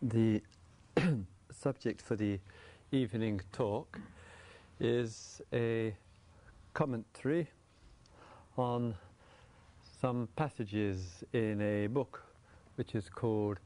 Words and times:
The 0.00 0.40
subject 1.50 2.00
for 2.00 2.14
the 2.14 2.38
evening 2.92 3.40
talk 3.50 3.98
is 4.78 5.42
a 5.52 5.92
commentary 6.72 7.48
on 8.56 8.94
some 10.00 10.28
passages 10.36 11.24
in 11.32 11.60
a 11.60 11.88
book 11.88 12.22
which 12.76 12.94
is 12.94 13.08
called 13.08 13.58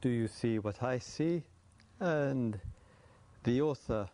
Do 0.00 0.08
You 0.08 0.26
See 0.26 0.58
What 0.58 0.82
I 0.82 0.98
See? 0.98 1.44
And 2.00 2.58
the 3.44 3.62
author 3.62 4.08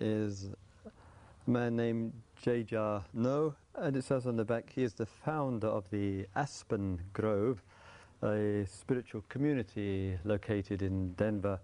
is 0.00 0.48
a 0.86 1.50
man 1.50 1.76
named 1.76 2.14
J.J. 2.40 3.00
No, 3.12 3.54
and 3.74 3.94
it 3.94 4.04
says 4.04 4.26
on 4.26 4.36
the 4.36 4.44
back 4.46 4.72
he 4.74 4.82
is 4.82 4.94
the 4.94 5.04
founder 5.04 5.68
of 5.68 5.84
the 5.90 6.24
Aspen 6.34 6.98
Grove 7.12 7.62
a 8.22 8.64
spiritual 8.66 9.22
community 9.28 10.18
located 10.24 10.82
in 10.82 11.12
Denver, 11.14 11.58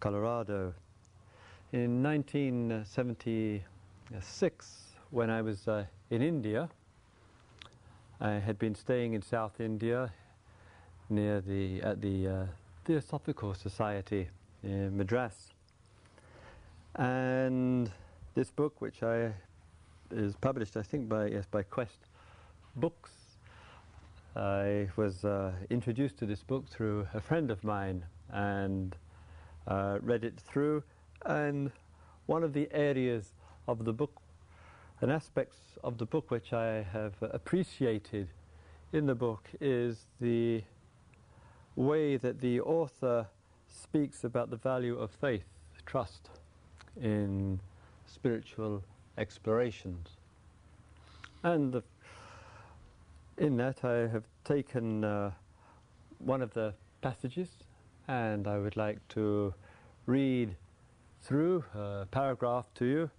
Colorado. 0.00 0.74
In 1.72 2.02
1976, 2.02 4.96
when 5.10 5.30
I 5.30 5.42
was 5.42 5.68
uh, 5.68 5.84
in 6.10 6.22
India, 6.22 6.68
I 8.20 8.32
had 8.32 8.58
been 8.58 8.74
staying 8.74 9.14
in 9.14 9.22
South 9.22 9.60
India 9.60 10.12
near 11.10 11.40
the 11.40 11.82
at 11.82 12.00
the 12.00 12.28
uh, 12.28 12.46
Theosophical 12.84 13.54
Society 13.54 14.28
in 14.62 14.96
Madras, 14.96 15.50
and 16.94 17.90
this 18.34 18.50
book, 18.50 18.80
which 18.80 19.02
I 19.02 19.32
is 20.10 20.36
published, 20.36 20.76
I 20.76 20.82
think 20.82 21.08
by 21.08 21.26
yes 21.26 21.46
by 21.50 21.64
Quest 21.64 21.98
Books, 22.76 23.10
I 24.36 24.88
was 24.96 25.24
uh, 25.24 25.52
introduced 25.70 26.18
to 26.18 26.26
this 26.26 26.42
book 26.42 26.66
through 26.66 27.06
a 27.14 27.20
friend 27.20 27.52
of 27.52 27.62
mine 27.62 28.04
and 28.32 28.96
uh, 29.68 29.98
read 30.02 30.24
it 30.24 30.40
through. 30.40 30.82
And 31.24 31.70
one 32.26 32.42
of 32.42 32.52
the 32.52 32.68
areas 32.72 33.32
of 33.68 33.84
the 33.84 33.92
book 33.92 34.20
and 35.00 35.12
aspects 35.12 35.58
of 35.84 35.98
the 35.98 36.06
book 36.06 36.32
which 36.32 36.52
I 36.52 36.84
have 36.92 37.14
appreciated 37.20 38.28
in 38.92 39.06
the 39.06 39.14
book 39.14 39.48
is 39.60 40.06
the 40.20 40.64
way 41.76 42.16
that 42.16 42.40
the 42.40 42.60
author 42.60 43.28
speaks 43.68 44.24
about 44.24 44.50
the 44.50 44.56
value 44.56 44.98
of 44.98 45.12
faith, 45.12 45.46
trust 45.86 46.30
in 47.00 47.60
spiritual 48.06 48.82
explorations. 49.16 50.08
And 51.44 51.72
the 51.72 51.82
in 53.36 53.56
that, 53.56 53.84
I 53.84 54.06
have 54.06 54.24
taken 54.44 55.04
uh, 55.04 55.30
one 56.18 56.42
of 56.42 56.52
the 56.54 56.74
passages 57.00 57.48
and 58.08 58.46
I 58.46 58.58
would 58.58 58.76
like 58.76 58.98
to 59.08 59.54
read 60.06 60.54
through 61.22 61.64
a 61.74 62.06
paragraph 62.10 62.66
to 62.74 62.84
you 62.84 63.10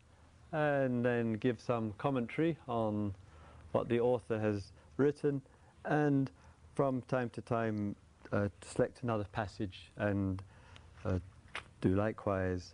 and 0.52 1.04
then 1.04 1.34
give 1.34 1.60
some 1.60 1.94
commentary 1.98 2.58
on 2.68 3.14
what 3.72 3.90
the 3.90 4.00
author 4.00 4.40
has 4.40 4.72
written 4.98 5.42
and 5.86 6.30
from 6.76 7.02
time 7.04 7.30
to 7.32 7.42
time 7.42 7.96
uh, 8.32 8.48
select 8.62 9.04
another 9.04 9.26
passage 9.32 9.92
and 9.98 10.42
uh, 11.04 11.20
do 11.82 11.90
likewise. 11.90 12.74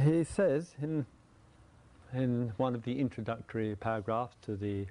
He 0.00 0.24
says 0.24 0.74
in, 0.80 1.06
in 2.12 2.52
one 2.56 2.74
of 2.74 2.82
the 2.82 2.98
introductory 2.98 3.74
paragraphs 3.76 4.36
to 4.42 4.56
the 4.56 4.86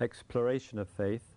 exploration 0.00 0.78
of 0.78 0.88
faith 0.88 1.32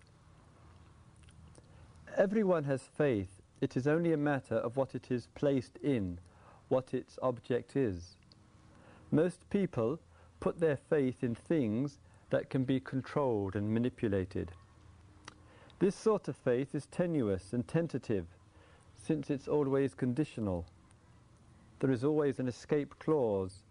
everyone 2.18 2.64
has 2.64 2.82
faith, 2.98 3.42
it 3.62 3.76
is 3.76 3.88
only 3.88 4.14
a 4.14 4.18
matter 4.18 4.56
of 4.56 4.78
what 4.78 4.96
it 4.96 5.12
is 5.12 5.28
placed 5.36 5.78
in, 5.84 6.18
what 6.70 6.94
its 6.94 7.20
object 7.22 7.76
is. 7.76 8.16
Most 9.12 9.50
people 9.50 10.00
put 10.40 10.60
their 10.60 10.78
faith 10.78 11.24
in 11.24 11.36
things 11.36 12.00
that 12.30 12.50
can 12.50 12.64
be 12.64 12.80
controlled 12.80 13.56
and 13.56 13.74
manipulated. 13.74 14.52
This 15.80 15.96
sort 15.96 16.28
of 16.28 16.36
faith 16.36 16.74
is 16.74 16.86
tenuous 16.88 17.54
and 17.54 17.68
tentative, 17.68 18.26
since 18.96 19.30
it's 19.30 19.48
always 19.48 19.94
conditional 19.94 20.66
there 21.80 21.92
is 21.92 22.04
always 22.04 22.40
an 22.40 22.48
escape 22.48 22.96
clause 23.00 23.64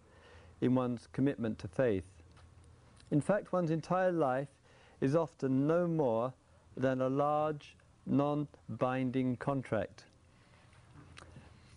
in 0.61 0.75
one's 0.75 1.09
commitment 1.13 1.59
to 1.59 1.69
faith. 1.69 2.05
In 3.11 3.21
fact, 3.21 3.53
one's 3.53 3.71
entire 3.71 4.13
life 4.13 4.49
is 5.01 5.15
often 5.15 5.67
no 5.67 5.87
more 5.87 6.33
than 6.77 7.01
a 7.01 7.09
large, 7.09 7.77
non 8.07 8.49
binding 8.69 9.37
contract. 9.37 10.05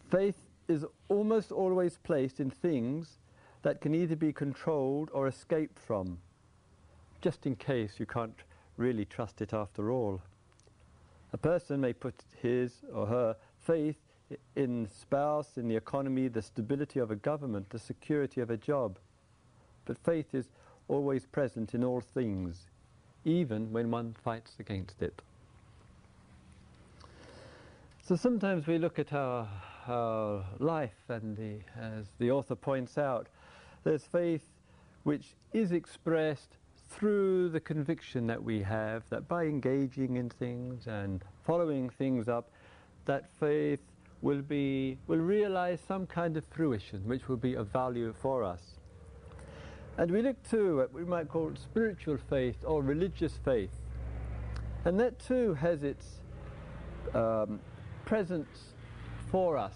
Faith 0.09 0.45
is 0.67 0.85
almost 1.09 1.51
always 1.51 1.97
placed 1.97 2.39
in 2.39 2.49
things 2.49 3.19
that 3.61 3.81
can 3.81 3.93
either 3.93 4.15
be 4.15 4.31
controlled 4.31 5.09
or 5.13 5.27
escaped 5.27 5.79
from, 5.79 6.17
just 7.21 7.45
in 7.45 7.55
case 7.55 7.99
you 7.99 8.05
can't 8.05 8.43
really 8.77 9.05
trust 9.05 9.41
it 9.41 9.53
after 9.53 9.91
all. 9.91 10.21
A 11.33 11.37
person 11.37 11.81
may 11.81 11.93
put 11.93 12.23
his 12.41 12.83
or 12.93 13.07
her 13.07 13.35
faith 13.59 13.97
in 14.55 14.87
spouse, 14.87 15.57
in 15.57 15.67
the 15.67 15.75
economy, 15.75 16.27
the 16.27 16.41
stability 16.41 16.99
of 16.99 17.11
a 17.11 17.15
government, 17.15 17.69
the 17.69 17.79
security 17.79 18.41
of 18.41 18.49
a 18.49 18.57
job. 18.57 18.97
But 19.85 19.97
faith 19.97 20.33
is 20.33 20.49
always 20.87 21.25
present 21.25 21.73
in 21.73 21.83
all 21.83 22.01
things, 22.01 22.67
even 23.25 23.71
when 23.71 23.91
one 23.91 24.15
fights 24.23 24.55
against 24.59 25.01
it. 25.01 25.21
So 28.03 28.15
sometimes 28.15 28.67
we 28.67 28.77
look 28.77 28.99
at 28.99 29.11
our, 29.11 29.47
our 29.87 30.45
life, 30.59 31.09
and 31.09 31.35
the, 31.35 31.59
as 31.77 32.05
the 32.19 32.31
author 32.31 32.55
points 32.55 32.97
out, 32.97 33.27
there's 33.83 34.03
faith 34.03 34.45
which 35.03 35.35
is 35.53 35.71
expressed 35.71 36.57
through 36.89 37.49
the 37.49 37.59
conviction 37.59 38.27
that 38.27 38.41
we 38.41 38.61
have 38.61 39.03
that 39.09 39.27
by 39.27 39.43
engaging 39.43 40.15
in 40.15 40.29
things 40.29 40.87
and 40.87 41.23
following 41.45 41.89
things 41.89 42.29
up, 42.29 42.49
that 43.05 43.29
faith 43.39 43.79
will 44.27 44.41
be 44.41 44.97
will 45.07 45.19
realize 45.19 45.79
some 45.87 46.05
kind 46.05 46.35
of 46.35 46.43
fruition 46.47 47.01
which 47.07 47.29
will 47.29 47.37
be 47.37 47.53
of 47.53 47.67
value 47.67 48.13
for 48.21 48.43
us. 48.43 48.61
And 49.97 50.11
we 50.11 50.21
look 50.21 50.35
to 50.49 50.77
what 50.77 50.91
we 50.91 51.05
might 51.05 51.29
call 51.29 51.53
spiritual 51.55 52.17
faith 52.29 52.57
or 52.65 52.83
religious 52.83 53.39
faith. 53.45 53.71
And 54.83 54.99
that 54.99 55.17
too 55.17 55.53
has 55.53 55.81
its 55.81 56.19
um, 57.13 57.61
presence 58.03 58.73
for 59.31 59.57
us. 59.57 59.75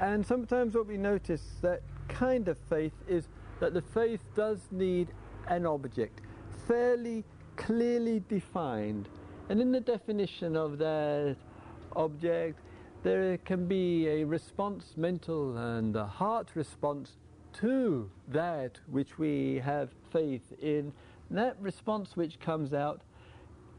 And 0.00 0.26
sometimes 0.26 0.74
what 0.74 0.88
we 0.88 0.96
notice 0.96 1.44
that 1.62 1.80
kind 2.08 2.48
of 2.48 2.58
faith 2.68 2.96
is 3.06 3.28
that 3.60 3.72
the 3.72 3.82
faith 3.82 4.20
does 4.34 4.58
need 4.72 5.08
an 5.46 5.64
object, 5.64 6.22
fairly 6.66 7.24
clearly 7.54 8.20
defined. 8.28 9.08
And 9.48 9.60
in 9.60 9.70
the 9.70 9.80
definition 9.80 10.56
of 10.56 10.76
that 10.78 11.36
object, 11.94 12.58
there 13.06 13.38
can 13.38 13.66
be 13.66 14.08
a 14.08 14.24
response, 14.24 14.94
mental 14.96 15.56
and 15.56 15.94
a 15.94 16.04
heart 16.04 16.50
response 16.56 17.12
to 17.52 18.10
that 18.26 18.80
which 18.90 19.16
we 19.16 19.60
have 19.64 19.90
faith 20.10 20.52
in. 20.60 20.92
That 21.30 21.56
response 21.60 22.16
which 22.16 22.40
comes 22.40 22.74
out 22.74 23.02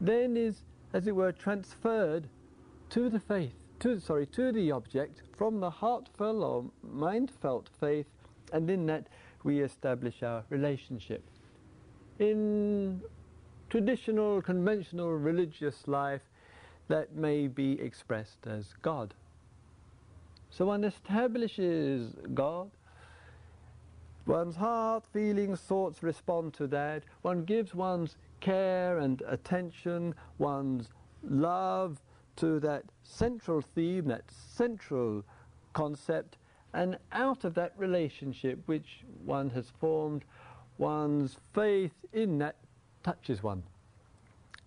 then 0.00 0.34
is, 0.34 0.62
as 0.94 1.06
it 1.06 1.14
were, 1.14 1.30
transferred 1.30 2.26
to 2.88 3.10
the 3.10 3.20
faith, 3.20 3.52
to 3.80 4.00
sorry, 4.00 4.24
to 4.28 4.50
the 4.50 4.72
object 4.72 5.20
from 5.36 5.60
the 5.60 5.68
heartfelt 5.68 6.42
or 6.42 6.64
mind-felt 6.82 7.68
faith, 7.78 8.06
and 8.54 8.70
in 8.70 8.86
that 8.86 9.08
we 9.44 9.60
establish 9.60 10.22
our 10.22 10.42
relationship. 10.48 11.22
In 12.18 13.02
traditional, 13.68 14.40
conventional 14.40 15.12
religious 15.12 15.86
life, 15.86 16.22
that 16.88 17.14
may 17.14 17.46
be 17.46 17.78
expressed 17.78 18.46
as 18.46 18.72
God. 18.80 19.12
So 20.50 20.66
one 20.66 20.84
establishes 20.84 22.14
God. 22.34 22.70
One's 24.26 24.56
heart, 24.56 25.04
feelings, 25.12 25.60
thoughts 25.60 26.02
respond 26.02 26.52
to 26.54 26.66
that. 26.68 27.04
One 27.22 27.44
gives 27.44 27.74
one's 27.74 28.16
care 28.40 28.98
and 28.98 29.22
attention, 29.26 30.14
one's 30.38 30.90
love 31.22 32.00
to 32.36 32.60
that 32.60 32.84
central 33.02 33.60
theme, 33.60 34.06
that 34.06 34.30
central 34.30 35.24
concept, 35.72 36.36
and 36.74 36.98
out 37.12 37.44
of 37.44 37.54
that 37.54 37.72
relationship 37.76 38.58
which 38.66 39.04
one 39.24 39.50
has 39.50 39.70
formed, 39.80 40.24
one's 40.76 41.36
faith 41.54 41.94
in 42.12 42.38
that 42.38 42.56
touches 43.02 43.42
one. 43.42 43.62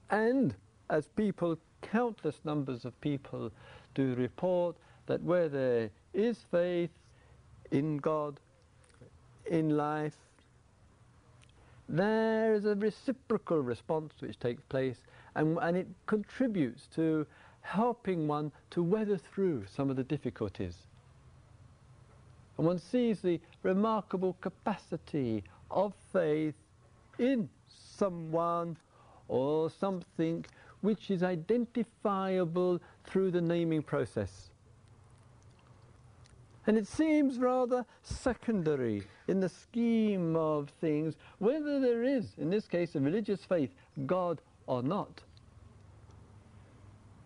And 0.09 0.55
as 0.89 1.07
people 1.07 1.57
countless 1.81 2.39
numbers 2.43 2.85
of 2.85 2.99
people 3.01 3.51
do 3.93 4.15
report 4.15 4.75
that 5.07 5.21
where 5.23 5.49
there 5.49 5.89
is 6.13 6.45
faith 6.51 6.91
in 7.71 7.97
God, 7.97 8.39
in 9.45 9.77
life, 9.77 10.15
there 11.89 12.53
is 12.53 12.65
a 12.65 12.75
reciprocal 12.75 13.61
response 13.61 14.13
which 14.19 14.39
takes 14.39 14.63
place 14.63 14.97
and, 15.35 15.57
and 15.61 15.75
it 15.75 15.87
contributes 16.05 16.87
to 16.95 17.25
helping 17.61 18.27
one 18.27 18.51
to 18.69 18.81
weather 18.81 19.17
through 19.17 19.65
some 19.65 19.89
of 19.89 19.95
the 19.95 20.03
difficulties. 20.03 20.87
And 22.57 22.67
one 22.67 22.79
sees 22.79 23.21
the 23.21 23.39
remarkable 23.63 24.37
capacity 24.41 25.43
of 25.69 25.93
faith 26.13 26.55
in 27.19 27.49
someone 27.67 28.77
or 29.27 29.69
something 29.69 30.45
which 30.81 31.11
is 31.11 31.23
identifiable 31.23 32.79
through 33.03 33.31
the 33.31 33.41
naming 33.41 33.81
process. 33.81 34.50
And 36.71 36.77
it 36.77 36.87
seems 36.87 37.37
rather 37.37 37.85
secondary 38.01 39.03
in 39.27 39.41
the 39.41 39.49
scheme 39.49 40.37
of 40.37 40.69
things 40.79 41.15
whether 41.39 41.81
there 41.81 42.01
is, 42.01 42.27
in 42.37 42.49
this 42.49 42.65
case, 42.65 42.95
a 42.95 43.01
religious 43.01 43.43
faith, 43.43 43.71
God 44.05 44.39
or 44.67 44.81
not. 44.81 45.19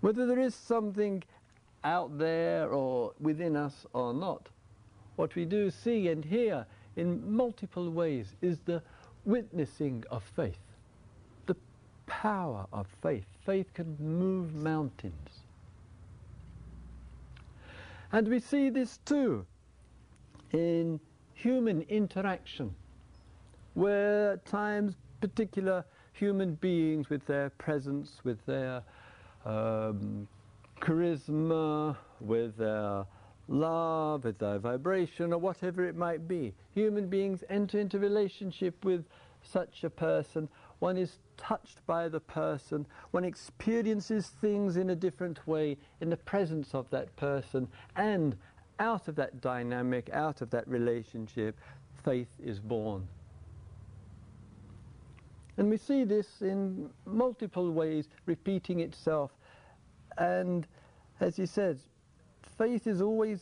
Whether 0.02 0.26
there 0.26 0.40
is 0.40 0.56
something 0.56 1.24
out 1.84 2.18
there 2.18 2.70
or 2.70 3.14
within 3.20 3.56
us 3.56 3.86
or 3.94 4.16
not. 4.16 4.50
What 5.16 5.36
we 5.36 5.46
do 5.46 5.70
see 5.70 6.08
and 6.08 6.26
hear 6.26 6.66
in 6.96 7.32
multiple 7.32 7.92
ways 7.92 8.34
is 8.42 8.58
the 8.66 8.82
witnessing 9.26 10.06
of 10.10 10.24
faith, 10.24 10.58
the 11.46 11.56
power 12.08 12.66
of 12.74 12.88
faith. 13.04 13.28
Faith 13.46 13.72
can 13.76 13.96
move 14.00 14.56
mountains. 14.56 15.45
And 18.16 18.30
we 18.30 18.40
see 18.40 18.70
this 18.70 19.00
too 19.04 19.46
in 20.54 21.02
human 21.34 21.82
interaction, 21.90 22.74
where 23.74 24.32
at 24.32 24.46
times 24.46 24.96
particular 25.20 25.84
human 26.14 26.56
beings 26.56 27.10
with 27.10 27.26
their 27.26 27.50
presence, 27.50 28.22
with 28.24 28.38
their 28.46 28.84
um, 29.44 30.30
charisma, 30.80 31.98
with 32.22 32.56
their 32.56 33.06
love, 33.50 34.24
with 34.24 34.40
their 34.40 34.60
vibration, 34.60 35.34
or 35.34 35.38
whatever 35.38 35.86
it 35.86 35.98
might 35.98 36.26
be, 36.26 36.54
human 36.74 37.10
beings 37.10 37.44
enter 37.50 37.82
into 37.82 38.00
relationship 38.00 38.86
with 38.86 39.04
such 39.44 39.84
a 39.84 39.90
person. 39.90 40.48
One 40.80 40.96
is 40.96 41.18
touched 41.38 41.86
by 41.86 42.08
the 42.08 42.20
person. 42.20 42.86
One 43.12 43.26
experiences 43.26 44.28
things 44.28 44.78
in 44.78 44.90
a 44.90 44.96
different 44.96 45.46
way 45.48 45.78
in 46.02 46.10
the 46.10 46.18
presence 46.18 46.74
of 46.74 46.90
that 46.90 47.16
person. 47.16 47.68
And 47.96 48.36
out 48.80 49.08
of 49.08 49.16
that 49.16 49.42
dynamic, 49.42 50.10
out 50.12 50.42
of 50.42 50.50
that 50.52 50.68
relationship, 50.68 51.58
faith 52.04 52.30
is 52.44 52.60
born. 52.60 53.08
And 55.58 55.70
we 55.70 55.78
see 55.78 56.04
this 56.04 56.42
in 56.42 56.90
multiple 57.06 57.72
ways 57.72 58.10
repeating 58.26 58.82
itself. 58.82 59.32
And 60.18 60.68
as 61.20 61.38
he 61.38 61.46
says, 61.46 61.80
faith 62.58 62.88
is 62.88 63.02
always 63.02 63.42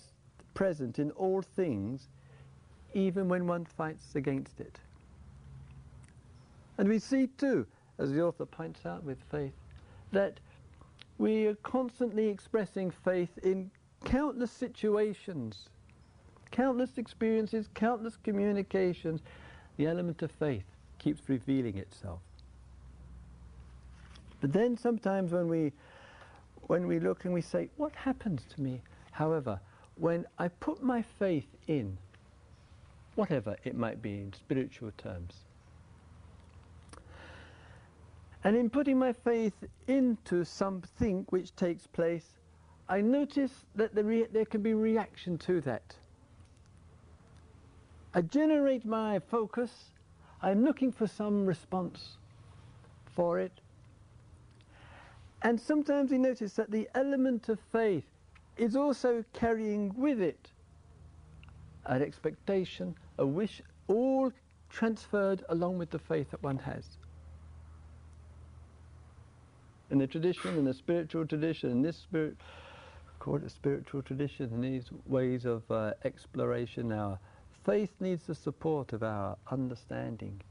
present 0.53 0.99
in 0.99 1.11
all 1.11 1.41
things, 1.41 2.07
even 2.93 3.27
when 3.27 3.47
one 3.47 3.65
fights 3.65 4.15
against 4.15 4.59
it. 4.59 4.79
And 6.77 6.87
we 6.87 6.99
see 6.99 7.27
too, 7.37 7.65
as 7.97 8.11
the 8.11 8.21
author 8.21 8.45
points 8.45 8.85
out 8.85 9.03
with 9.03 9.17
faith, 9.29 9.53
that 10.11 10.39
we 11.17 11.45
are 11.47 11.55
constantly 11.55 12.27
expressing 12.27 12.91
faith 12.91 13.37
in 13.43 13.69
countless 14.03 14.51
situations, 14.51 15.69
countless 16.51 16.97
experiences, 16.97 17.67
countless 17.73 18.17
communications. 18.17 19.21
The 19.77 19.87
element 19.87 20.21
of 20.21 20.31
faith 20.31 20.65
keeps 20.99 21.27
revealing 21.27 21.77
itself. 21.77 22.19
But 24.41 24.53
then 24.53 24.77
sometimes 24.77 25.31
when 25.31 25.47
we 25.47 25.71
when 26.67 26.87
we 26.87 26.99
look 26.99 27.25
and 27.25 27.33
we 27.33 27.41
say, 27.41 27.69
what 27.75 27.93
happens 27.93 28.43
to 28.55 28.61
me, 28.61 28.81
however, 29.11 29.59
when 29.95 30.25
I 30.39 30.47
put 30.47 30.81
my 30.81 31.01
faith 31.01 31.47
in, 31.67 31.97
whatever 33.15 33.57
it 33.63 33.75
might 33.75 34.01
be 34.01 34.13
in 34.19 34.33
spiritual 34.33 34.91
terms, 34.97 35.43
and 38.43 38.57
in 38.57 38.69
putting 38.69 38.99
my 38.99 39.13
faith 39.13 39.53
into 39.87 40.43
something 40.43 41.25
which 41.29 41.55
takes 41.55 41.87
place, 41.87 42.25
I 42.89 42.99
notice 42.99 43.65
that 43.75 43.95
the 43.95 44.27
there 44.31 44.45
can 44.45 44.61
be 44.61 44.73
reaction 44.73 45.37
to 45.39 45.61
that. 45.61 45.95
I 48.13 48.21
generate 48.21 48.85
my 48.85 49.19
focus, 49.19 49.71
I'm 50.41 50.63
looking 50.65 50.91
for 50.91 51.07
some 51.07 51.45
response 51.45 52.17
for 53.15 53.39
it. 53.39 53.53
And 55.41 55.59
sometimes 55.59 56.11
we 56.11 56.17
notice 56.17 56.53
that 56.53 56.69
the 56.69 56.89
element 56.95 57.49
of 57.49 57.59
faith 57.71 58.05
is 58.57 58.75
also 58.75 59.23
carrying 59.33 59.93
with 59.95 60.21
it 60.21 60.49
an 61.85 62.01
expectation, 62.01 62.95
a 63.17 63.25
wish, 63.25 63.61
all 63.87 64.31
transferred 64.69 65.43
along 65.49 65.77
with 65.77 65.89
the 65.89 65.99
faith 65.99 66.31
that 66.31 66.43
one 66.43 66.57
has 66.57 66.97
in 69.93 69.99
the 69.99 70.07
tradition, 70.07 70.57
in 70.57 70.65
the 70.65 70.73
spiritual 70.73 71.23
tradition, 71.23 71.69
in 71.69 71.83
this 71.83 71.95
spirit, 71.95 72.35
call 73.19 73.35
it 73.35 73.51
spiritual 73.51 74.01
tradition, 74.01 74.51
in 74.51 74.59
these 74.59 74.89
ways 75.05 75.45
of 75.45 75.61
uh, 75.69 75.93
exploration, 76.03 76.91
our 76.91 77.19
faith 77.63 77.91
needs 77.99 78.23
the 78.23 78.33
support 78.33 78.91
of 78.91 79.03
our 79.03 79.37
understanding. 79.51 80.41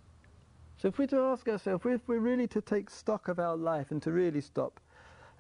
So 0.78 0.86
if 0.86 0.96
we're 0.96 1.08
to 1.08 1.18
ask 1.22 1.48
ourselves, 1.48 1.84
if 1.84 2.06
we're 2.06 2.20
really 2.20 2.46
to 2.46 2.60
take 2.60 2.88
stock 2.88 3.26
of 3.26 3.40
our 3.40 3.56
life 3.56 3.90
and 3.90 4.00
to 4.02 4.12
really 4.12 4.40
stop 4.40 4.78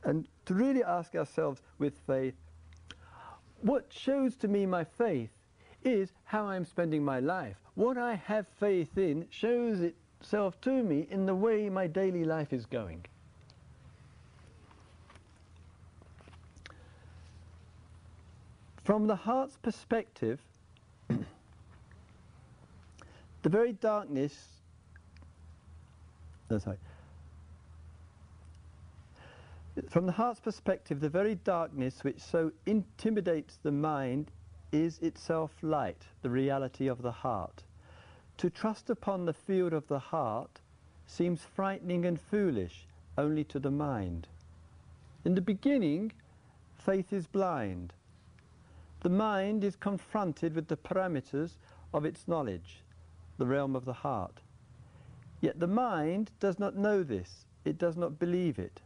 and 0.02 0.26
to 0.46 0.54
really 0.54 0.82
ask 0.82 1.14
ourselves 1.14 1.62
with 1.78 1.96
faith, 2.04 2.34
what 3.60 3.86
shows 3.88 4.34
to 4.38 4.48
me 4.48 4.66
my 4.66 4.82
faith 4.82 5.30
is 5.84 6.10
how 6.24 6.46
I'm 6.46 6.64
spending 6.64 7.04
my 7.04 7.20
life. 7.20 7.56
What 7.76 7.96
I 7.96 8.16
have 8.16 8.48
faith 8.58 8.98
in 8.98 9.28
shows 9.30 9.78
itself 9.78 10.60
to 10.62 10.82
me 10.82 11.06
in 11.08 11.24
the 11.24 11.36
way 11.36 11.68
my 11.68 11.86
daily 11.86 12.24
life 12.24 12.52
is 12.52 12.66
going. 12.66 13.04
From 18.84 19.06
the 19.06 19.14
heart's 19.14 19.56
perspective, 19.58 20.40
the 23.42 23.48
very 23.48 23.72
darkness, 23.74 24.48
no, 26.50 26.58
sorry. 26.58 26.78
From 29.88 30.06
the 30.06 30.12
heart's 30.12 30.40
perspective, 30.40 31.00
the 31.00 31.08
very 31.08 31.36
darkness 31.36 32.02
which 32.02 32.20
so 32.20 32.52
intimidates 32.66 33.58
the 33.62 33.72
mind 33.72 34.30
is 34.72 34.98
itself 34.98 35.52
light, 35.62 36.02
the 36.22 36.30
reality 36.30 36.88
of 36.88 37.02
the 37.02 37.12
heart. 37.12 37.62
To 38.38 38.50
trust 38.50 38.90
upon 38.90 39.24
the 39.24 39.32
field 39.32 39.72
of 39.72 39.86
the 39.86 39.98
heart 39.98 40.60
seems 41.06 41.42
frightening 41.42 42.04
and 42.04 42.20
foolish 42.20 42.86
only 43.16 43.44
to 43.44 43.60
the 43.60 43.70
mind. 43.70 44.26
In 45.24 45.34
the 45.34 45.40
beginning, 45.40 46.12
faith 46.74 47.12
is 47.12 47.26
blind. 47.26 47.92
The 49.02 49.08
mind 49.08 49.64
is 49.64 49.74
confronted 49.74 50.54
with 50.54 50.68
the 50.68 50.76
parameters 50.76 51.56
of 51.92 52.04
its 52.04 52.28
knowledge, 52.28 52.82
the 53.36 53.46
realm 53.46 53.74
of 53.74 53.84
the 53.84 53.92
heart. 53.92 54.40
Yet 55.40 55.58
the 55.58 55.66
mind 55.66 56.30
does 56.38 56.60
not 56.60 56.76
know 56.76 57.02
this, 57.02 57.46
it 57.64 57.78
does 57.78 57.96
not 57.96 58.20
believe 58.20 58.60
it. 58.60 58.80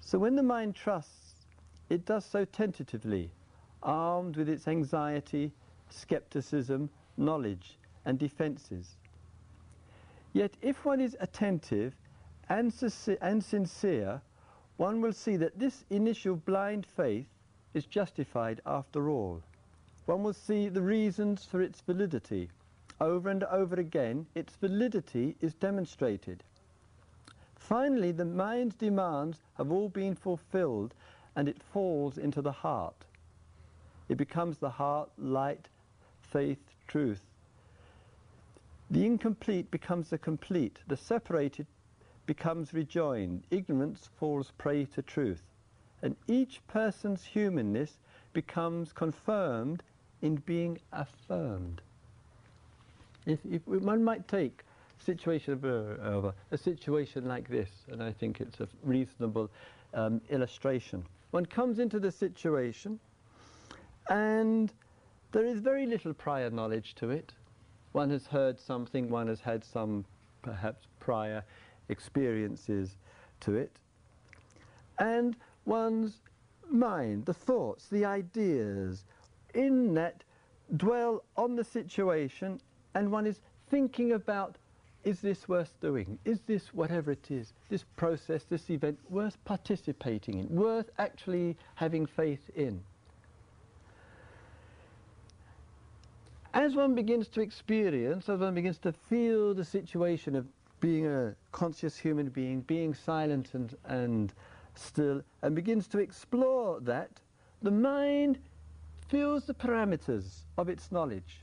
So 0.00 0.18
when 0.18 0.34
the 0.34 0.42
mind 0.42 0.74
trusts, 0.74 1.46
it 1.88 2.04
does 2.04 2.24
so 2.24 2.44
tentatively, 2.44 3.30
armed 3.84 4.36
with 4.36 4.48
its 4.48 4.66
anxiety, 4.66 5.52
skepticism, 5.88 6.90
knowledge, 7.16 7.78
and 8.04 8.18
defences. 8.18 8.96
Yet 10.32 10.56
if 10.60 10.84
one 10.84 11.00
is 11.00 11.16
attentive 11.20 11.94
and 12.48 12.74
sincere, 12.74 14.20
one 14.76 15.00
will 15.00 15.12
see 15.12 15.36
that 15.36 15.56
this 15.56 15.84
initial 15.90 16.34
blind 16.34 16.84
faith 16.84 17.28
is 17.74 17.84
justified 17.86 18.60
after 18.64 19.10
all. 19.10 19.42
One 20.06 20.22
will 20.22 20.32
see 20.32 20.68
the 20.68 20.80
reasons 20.80 21.44
for 21.44 21.60
its 21.60 21.80
validity. 21.80 22.50
Over 23.00 23.28
and 23.28 23.42
over 23.44 23.74
again, 23.74 24.26
its 24.34 24.54
validity 24.56 25.36
is 25.40 25.54
demonstrated. 25.54 26.44
Finally, 27.56 28.12
the 28.12 28.24
mind's 28.24 28.76
demands 28.76 29.42
have 29.56 29.72
all 29.72 29.88
been 29.88 30.14
fulfilled 30.14 30.94
and 31.34 31.48
it 31.48 31.62
falls 31.62 32.16
into 32.16 32.40
the 32.40 32.52
heart. 32.52 33.04
It 34.08 34.16
becomes 34.16 34.58
the 34.58 34.70
heart, 34.70 35.10
light, 35.18 35.68
faith, 36.20 36.74
truth. 36.86 37.24
The 38.90 39.04
incomplete 39.04 39.70
becomes 39.70 40.10
the 40.10 40.18
complete. 40.18 40.78
The 40.86 40.96
separated 40.96 41.66
becomes 42.26 42.72
rejoined. 42.72 43.42
Ignorance 43.50 44.08
falls 44.18 44.52
prey 44.52 44.84
to 44.84 45.02
truth 45.02 45.42
and 46.04 46.14
each 46.28 46.60
person's 46.68 47.24
humanness 47.24 47.98
becomes 48.34 48.92
confirmed 48.92 49.82
in 50.20 50.36
being 50.36 50.78
affirmed. 50.92 51.80
If, 53.24 53.38
if 53.50 53.66
one 53.66 54.04
might 54.04 54.28
take 54.28 54.64
situation 54.98 55.54
of, 55.54 55.64
a, 55.64 56.34
a, 56.50 56.58
situation 56.58 57.26
like 57.26 57.48
this, 57.48 57.70
and 57.90 58.02
I 58.02 58.12
think 58.12 58.42
it's 58.42 58.60
a 58.60 58.68
reasonable 58.82 59.50
um, 59.94 60.20
illustration. 60.28 61.04
One 61.30 61.46
comes 61.46 61.78
into 61.78 61.98
the 61.98 62.12
situation, 62.12 63.00
and 64.10 64.70
there 65.32 65.46
is 65.46 65.60
very 65.60 65.86
little 65.86 66.12
prior 66.12 66.50
knowledge 66.50 66.94
to 66.96 67.10
it. 67.10 67.32
One 67.92 68.10
has 68.10 68.26
heard 68.26 68.60
something, 68.60 69.08
one 69.08 69.28
has 69.28 69.40
had 69.40 69.64
some 69.64 70.04
perhaps 70.42 70.86
prior 71.00 71.42
experiences 71.88 72.96
to 73.40 73.56
it. 73.56 73.72
And 74.98 75.34
one's 75.66 76.20
mind, 76.70 77.26
the 77.26 77.34
thoughts, 77.34 77.88
the 77.88 78.04
ideas, 78.04 79.04
in 79.54 79.94
that 79.94 80.24
dwell 80.76 81.22
on 81.36 81.56
the 81.56 81.64
situation 81.64 82.60
and 82.94 83.10
one 83.10 83.26
is 83.26 83.40
thinking 83.68 84.12
about 84.12 84.56
is 85.04 85.20
this 85.20 85.48
worth 85.48 85.78
doing? 85.80 86.18
Is 86.24 86.40
this 86.46 86.72
whatever 86.72 87.12
it 87.12 87.30
is, 87.30 87.52
this 87.68 87.84
process, 87.96 88.44
this 88.44 88.70
event, 88.70 88.98
worth 89.10 89.36
participating 89.44 90.38
in, 90.38 90.48
worth 90.48 90.90
actually 90.98 91.56
having 91.74 92.06
faith 92.06 92.50
in? 92.56 92.82
As 96.54 96.74
one 96.74 96.94
begins 96.94 97.28
to 97.28 97.42
experience, 97.42 98.28
as 98.28 98.40
one 98.40 98.54
begins 98.54 98.78
to 98.78 98.92
feel 98.92 99.52
the 99.52 99.64
situation 99.64 100.36
of 100.36 100.46
being 100.80 101.06
a 101.06 101.34
conscious 101.52 101.96
human 101.96 102.28
being, 102.28 102.60
being 102.62 102.94
silent 102.94 103.50
and, 103.54 103.76
and 103.86 104.32
still, 104.74 105.22
and 105.42 105.54
begins 105.54 105.86
to 105.88 105.98
explore 105.98 106.80
that, 106.80 107.10
the 107.62 107.70
mind 107.70 108.38
feels 109.08 109.44
the 109.44 109.54
parameters 109.54 110.44
of 110.58 110.68
its 110.68 110.90
knowledge. 110.90 111.40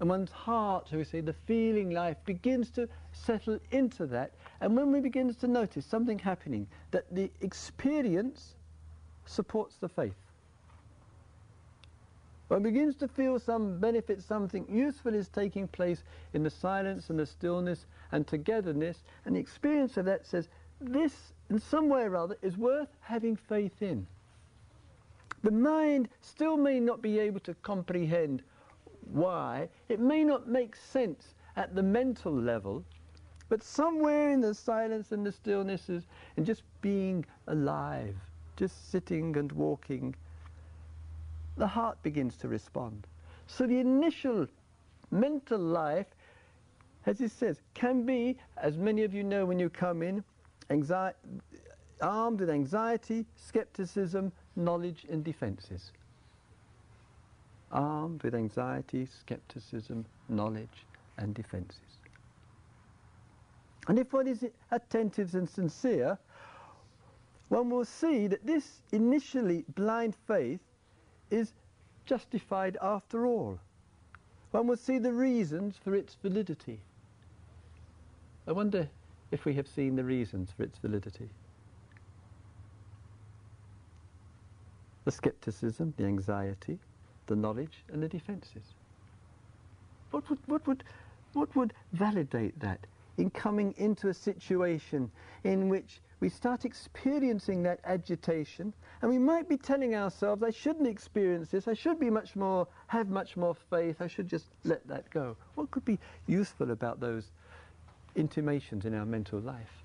And 0.00 0.08
one's 0.08 0.30
heart, 0.30 0.88
shall 0.88 0.98
we 0.98 1.04
say, 1.04 1.20
the 1.20 1.34
feeling 1.46 1.90
life 1.90 2.16
begins 2.24 2.70
to 2.70 2.88
settle 3.12 3.58
into 3.70 4.06
that. 4.06 4.32
And 4.60 4.74
when 4.74 4.90
we 4.90 5.00
begin 5.00 5.32
to 5.34 5.46
notice 5.46 5.84
something 5.84 6.18
happening, 6.18 6.66
that 6.90 7.04
the 7.14 7.30
experience 7.42 8.54
supports 9.26 9.76
the 9.76 9.88
faith. 9.88 10.14
One 12.48 12.62
begins 12.62 12.96
to 12.96 13.06
feel 13.06 13.38
some 13.38 13.78
benefit, 13.78 14.22
something 14.22 14.66
useful 14.68 15.14
is 15.14 15.28
taking 15.28 15.68
place 15.68 16.02
in 16.32 16.42
the 16.42 16.50
silence 16.50 17.10
and 17.10 17.18
the 17.18 17.26
stillness 17.26 17.86
and 18.10 18.26
togetherness, 18.26 19.04
and 19.24 19.36
the 19.36 19.40
experience 19.40 19.96
of 19.96 20.06
that 20.06 20.26
says, 20.26 20.48
this, 20.80 21.32
in 21.50 21.58
some 21.58 21.88
way 21.88 22.02
or 22.02 22.16
other, 22.16 22.36
is 22.42 22.56
worth 22.56 22.88
having 23.00 23.36
faith 23.36 23.82
in. 23.82 24.06
The 25.42 25.50
mind 25.50 26.08
still 26.20 26.56
may 26.56 26.80
not 26.80 27.00
be 27.00 27.18
able 27.18 27.40
to 27.40 27.54
comprehend 27.54 28.42
why. 29.12 29.68
It 29.88 30.00
may 30.00 30.24
not 30.24 30.48
make 30.48 30.76
sense 30.76 31.34
at 31.56 31.74
the 31.74 31.82
mental 31.82 32.32
level, 32.32 32.84
but 33.48 33.62
somewhere 33.62 34.30
in 34.30 34.40
the 34.40 34.54
silence 34.54 35.12
and 35.12 35.26
the 35.26 35.32
stillnesses 35.32 36.04
and 36.36 36.46
just 36.46 36.62
being 36.80 37.24
alive, 37.46 38.16
just 38.56 38.90
sitting 38.90 39.36
and 39.36 39.50
walking, 39.52 40.14
the 41.56 41.66
heart 41.66 42.00
begins 42.02 42.36
to 42.36 42.48
respond. 42.48 43.06
So 43.46 43.66
the 43.66 43.78
initial 43.78 44.46
mental 45.10 45.58
life, 45.58 46.06
as 47.06 47.20
it 47.20 47.32
says, 47.32 47.60
can 47.74 48.04
be, 48.04 48.36
as 48.56 48.76
many 48.76 49.02
of 49.02 49.12
you 49.12 49.24
know 49.24 49.44
when 49.44 49.58
you 49.58 49.68
come 49.68 50.02
in, 50.02 50.22
anxiety, 50.70 51.16
armed 52.00 52.40
with 52.40 52.50
anxiety, 52.50 53.26
skepticism, 53.36 54.32
knowledge 54.56 55.06
and 55.10 55.24
defenses. 55.24 55.92
Armed 57.72 58.22
with 58.22 58.34
anxiety, 58.34 59.06
skepticism, 59.06 60.04
knowledge 60.28 60.86
and 61.18 61.34
defenses. 61.34 61.98
And 63.88 63.98
if 63.98 64.12
one 64.12 64.26
is 64.26 64.44
attentive 64.70 65.34
and 65.34 65.48
sincere, 65.48 66.18
one 67.48 67.70
will 67.70 67.84
see 67.84 68.28
that 68.28 68.46
this 68.46 68.80
initially 68.92 69.64
blind 69.74 70.14
faith 70.26 70.60
is 71.30 71.52
justified 72.06 72.76
after 72.80 73.26
all. 73.26 73.58
One 74.52 74.66
will 74.66 74.76
see 74.76 74.98
the 74.98 75.12
reasons 75.12 75.76
for 75.82 75.94
its 75.94 76.16
validity. 76.22 76.80
I 78.46 78.52
wonder 78.52 78.88
if 79.30 79.44
we 79.44 79.54
have 79.54 79.68
seen 79.68 79.96
the 79.96 80.04
reasons 80.04 80.50
for 80.56 80.62
its 80.64 80.78
validity. 80.78 81.28
the 85.04 85.16
skepticism, 85.16 85.94
the 85.96 86.04
anxiety, 86.04 86.78
the 87.26 87.36
knowledge, 87.36 87.84
and 87.92 88.02
the 88.02 88.08
defenses. 88.08 88.74
What 90.10 90.28
would, 90.28 90.38
what 90.46 90.66
would, 90.66 90.84
what 91.32 91.54
would 91.56 91.72
validate 91.92 92.58
that 92.60 92.86
in 93.16 93.30
coming 93.30 93.74
into 93.76 94.08
a 94.08 94.14
situation 94.14 95.10
in 95.44 95.68
which 95.68 96.00
we 96.20 96.28
start 96.28 96.64
experiencing 96.64 97.62
that 97.62 97.80
agitation 97.84 98.72
and 99.02 99.10
we 99.10 99.18
might 99.18 99.48
be 99.48 99.56
telling 99.56 99.94
ourselves, 99.94 100.42
I 100.42 100.50
shouldn't 100.50 100.86
experience 100.86 101.50
this, 101.50 101.66
I 101.66 101.74
should 101.74 101.98
be 101.98 102.10
much 102.10 102.36
more, 102.36 102.68
have 102.86 103.08
much 103.08 103.36
more 103.36 103.54
faith, 103.54 104.00
I 104.00 104.06
should 104.06 104.28
just 104.28 104.46
let 104.64 104.86
that 104.88 105.08
go. 105.10 105.36
What 105.54 105.70
could 105.70 105.84
be 105.84 105.98
useful 106.26 106.70
about 106.70 107.00
those 107.00 107.30
intimations 108.16 108.84
in 108.84 108.94
our 108.94 109.06
mental 109.06 109.40
life? 109.40 109.80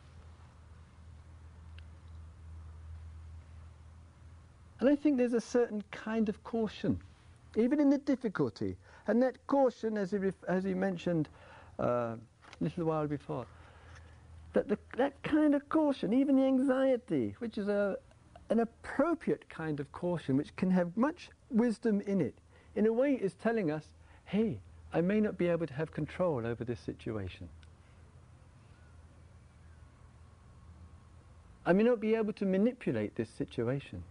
And 4.80 4.90
I 4.90 4.96
think 4.96 5.18
there's 5.18 5.34
a 5.34 5.42
certain 5.42 5.84
kind 5.92 6.30
of 6.30 6.44
caution, 6.44 7.00
even 7.56 7.80
in 7.80 7.90
the 7.90 7.98
difficulty. 7.98 8.76
And 9.08 9.22
that 9.24 9.38
caution, 9.48 9.98
as 9.98 10.12
he, 10.12 10.18
as 10.48 10.64
he 10.64 10.74
mentioned 10.74 11.30
uh, 11.80 11.84
a 11.84 12.18
little 12.60 12.86
while 12.86 13.08
before, 13.08 13.46
that 14.54 14.68
the, 14.68 14.78
that 14.98 15.22
kind 15.24 15.56
of 15.56 15.68
caution, 15.70 16.14
even 16.14 16.36
the 16.36 16.44
anxiety, 16.44 17.36
which 17.40 17.58
is 17.58 17.68
a, 17.68 17.98
an 18.50 18.60
appropriate 18.60 19.48
kind 19.50 19.80
of 19.80 19.92
caution, 19.92 20.38
which 20.38 20.56
can 20.56 20.72
have 20.72 20.96
much 20.98 21.30
wisdom 21.50 22.02
in 22.02 22.22
it, 22.22 22.36
in 22.76 22.86
a 22.86 22.94
way 22.94 23.14
is 23.14 23.34
telling 23.36 23.72
us, 23.72 23.86
hey, 24.26 24.60
I 24.94 25.02
may 25.02 25.20
not 25.20 25.38
be 25.38 25.48
able 25.48 25.68
to 25.68 25.74
have 25.74 25.92
control 25.92 26.46
over 26.46 26.64
this 26.64 26.80
situation. 26.80 27.50
I 31.66 31.74
may 31.74 31.84
not 31.84 32.00
be 32.00 32.16
able 32.16 32.34
to 32.34 32.46
manipulate 32.46 33.16
this 33.16 33.30
situation. 33.30 34.04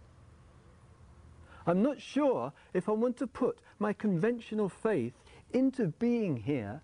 I'm 1.67 1.81
not 1.81 1.99
sure 2.01 2.51
if 2.73 2.89
I 2.89 2.91
want 2.91 3.17
to 3.17 3.27
put 3.27 3.57
my 3.79 3.93
conventional 3.93 4.69
faith 4.69 5.13
into 5.53 5.87
being 5.99 6.37
here 6.37 6.81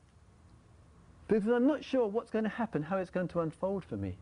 because 1.27 1.47
I'm 1.47 1.67
not 1.67 1.83
sure 1.83 2.07
what's 2.07 2.31
going 2.31 2.43
to 2.43 2.49
happen, 2.49 2.83
how 2.83 2.97
it's 2.97 3.09
going 3.09 3.27
to 3.29 3.39
unfold 3.41 3.85
for 3.85 3.95
me. 3.95 4.15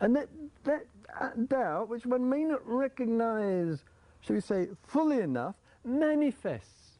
And 0.00 0.14
that, 0.14 0.28
that 0.64 0.86
uh, 1.18 1.30
doubt, 1.48 1.88
which 1.88 2.06
one 2.06 2.28
may 2.28 2.44
not 2.44 2.60
recognize, 2.64 3.82
shall 4.20 4.34
we 4.34 4.40
say, 4.40 4.68
fully 4.86 5.20
enough, 5.20 5.54
manifests 5.84 6.98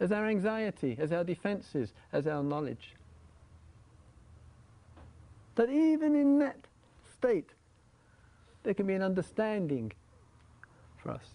as 0.00 0.12
our 0.12 0.26
anxiety, 0.26 0.96
as 0.98 1.12
our 1.12 1.24
defenses, 1.24 1.92
as 2.12 2.26
our 2.26 2.42
knowledge. 2.42 2.94
That 5.54 5.68
even 5.68 6.14
in 6.14 6.38
that 6.38 6.56
state, 7.12 7.50
there 8.62 8.74
can 8.74 8.86
be 8.86 8.94
an 8.94 9.02
understanding 9.02 9.92
for 10.96 11.10
us. 11.10 11.26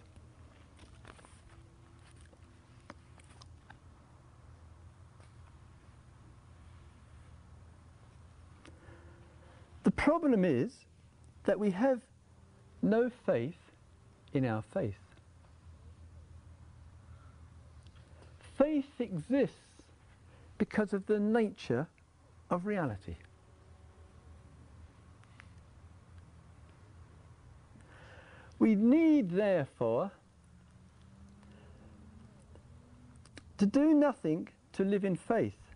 The 9.84 9.92
problem 9.92 10.44
is 10.44 10.74
that 11.46 11.60
we 11.60 11.72
have 11.72 12.02
no 12.82 13.10
faith 13.26 13.56
in 14.34 14.46
our 14.46 14.62
faith. 14.62 14.96
Faith 18.58 19.00
exists 19.00 19.56
because 20.58 20.94
of 20.94 21.06
the 21.06 21.20
nature 21.20 21.88
of 22.50 22.66
reality. 22.66 23.16
We 28.60 28.76
need, 28.76 29.32
therefore, 29.32 30.12
to 33.58 33.66
do 33.66 33.94
nothing 33.94 34.50
to 34.74 34.84
live 34.84 35.06
in 35.06 35.16
faith, 35.16 35.76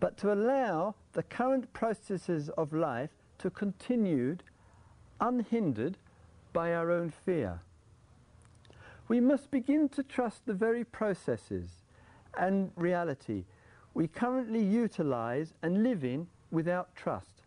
but 0.00 0.16
to 0.18 0.32
allow 0.32 0.94
the 1.12 1.22
current 1.22 1.72
processes 1.72 2.48
of 2.50 2.72
life 2.72 3.10
to 3.38 3.50
continue 3.50 4.36
unhindered 5.20 5.98
by 6.52 6.74
our 6.74 6.90
own 6.90 7.10
fear. 7.10 7.60
We 9.08 9.20
must 9.20 9.50
begin 9.50 9.88
to 9.90 10.02
trust 10.02 10.46
the 10.46 10.54
very 10.54 10.84
processes 10.84 11.84
and 12.36 12.70
reality 12.76 13.44
we 13.96 14.06
currently 14.06 14.62
utilize 14.62 15.54
and 15.62 15.82
live 15.82 16.04
in 16.04 16.26
without 16.50 16.94
trust. 16.94 17.44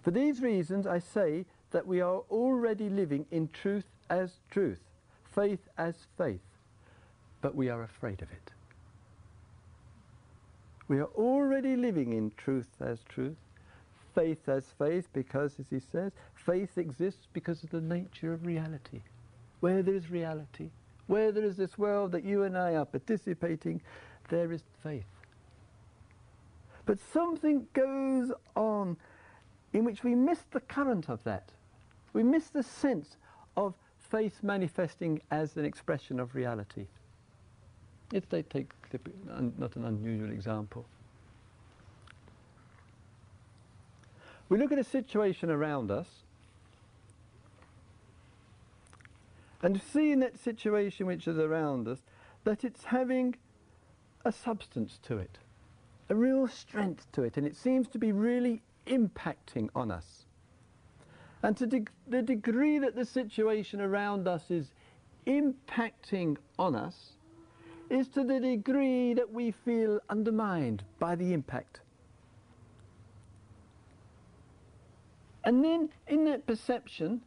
For 0.00 0.12
these 0.12 0.40
reasons, 0.40 0.86
I 0.86 1.00
say 1.00 1.46
that 1.70 1.86
we 1.86 2.00
are 2.00 2.22
already 2.30 2.88
living 2.88 3.26
in 3.30 3.48
truth 3.48 3.84
as 4.10 4.40
truth, 4.50 4.80
faith 5.34 5.68
as 5.76 6.06
faith. 6.16 6.40
but 7.40 7.54
we 7.54 7.68
are 7.68 7.82
afraid 7.82 8.20
of 8.22 8.30
it. 8.32 8.50
We 10.88 10.98
are 10.98 11.10
already 11.14 11.76
living 11.76 12.12
in 12.14 12.32
truth 12.36 12.68
as 12.80 13.00
truth, 13.08 13.36
faith 14.14 14.48
as 14.48 14.64
faith, 14.78 15.08
because, 15.12 15.60
as 15.60 15.66
he 15.70 15.78
says, 15.80 16.12
faith 16.34 16.78
exists 16.78 17.28
because 17.32 17.62
of 17.62 17.70
the 17.70 17.80
nature 17.80 18.32
of 18.32 18.46
reality. 18.46 19.02
Where 19.60 19.82
there 19.82 19.94
is 19.94 20.10
reality, 20.10 20.70
where 21.06 21.30
there 21.30 21.44
is 21.44 21.56
this 21.56 21.76
world 21.78 22.12
that 22.12 22.24
you 22.24 22.42
and 22.42 22.56
I 22.56 22.74
are 22.74 22.86
participating, 22.86 23.80
there 24.30 24.50
is 24.50 24.62
faith. 24.82 25.04
But 26.86 26.98
something 27.12 27.68
goes 27.74 28.32
on 28.56 28.96
in 29.72 29.84
which 29.84 30.02
we 30.02 30.14
miss 30.14 30.40
the 30.50 30.60
current 30.60 31.10
of 31.10 31.22
that. 31.24 31.50
We 32.18 32.24
miss 32.24 32.48
the 32.48 32.64
sense 32.64 33.16
of 33.56 33.74
faith 33.96 34.42
manifesting 34.42 35.20
as 35.30 35.56
an 35.56 35.64
expression 35.64 36.18
of 36.18 36.34
reality. 36.34 36.88
If 38.12 38.28
they 38.28 38.42
take 38.42 38.72
not 39.30 39.76
an 39.76 39.84
unusual 39.84 40.32
example. 40.32 40.84
We 44.48 44.58
look 44.58 44.72
at 44.72 44.80
a 44.80 44.82
situation 44.82 45.48
around 45.48 45.92
us 45.92 46.08
and 49.62 49.80
see 49.80 50.10
in 50.10 50.18
that 50.18 50.40
situation 50.40 51.06
which 51.06 51.28
is 51.28 51.38
around 51.38 51.86
us 51.86 52.00
that 52.42 52.64
it's 52.64 52.82
having 52.82 53.36
a 54.24 54.32
substance 54.32 54.98
to 55.04 55.18
it, 55.18 55.38
a 56.08 56.16
real 56.16 56.48
strength 56.48 57.06
to 57.12 57.22
it, 57.22 57.36
and 57.36 57.46
it 57.46 57.54
seems 57.54 57.86
to 57.86 57.98
be 58.00 58.10
really 58.10 58.60
impacting 58.88 59.68
on 59.72 59.92
us. 59.92 60.17
And 61.42 61.56
to 61.56 61.66
de- 61.66 61.84
the 62.06 62.22
degree 62.22 62.78
that 62.78 62.96
the 62.96 63.04
situation 63.04 63.80
around 63.80 64.26
us 64.26 64.50
is 64.50 64.72
impacting 65.26 66.36
on 66.58 66.74
us 66.74 67.12
is 67.90 68.08
to 68.08 68.24
the 68.24 68.40
degree 68.40 69.14
that 69.14 69.32
we 69.32 69.50
feel 69.50 70.00
undermined 70.10 70.82
by 70.98 71.14
the 71.14 71.32
impact. 71.32 71.80
And 75.44 75.64
then 75.64 75.90
in 76.06 76.24
that 76.24 76.46
perception, 76.46 77.22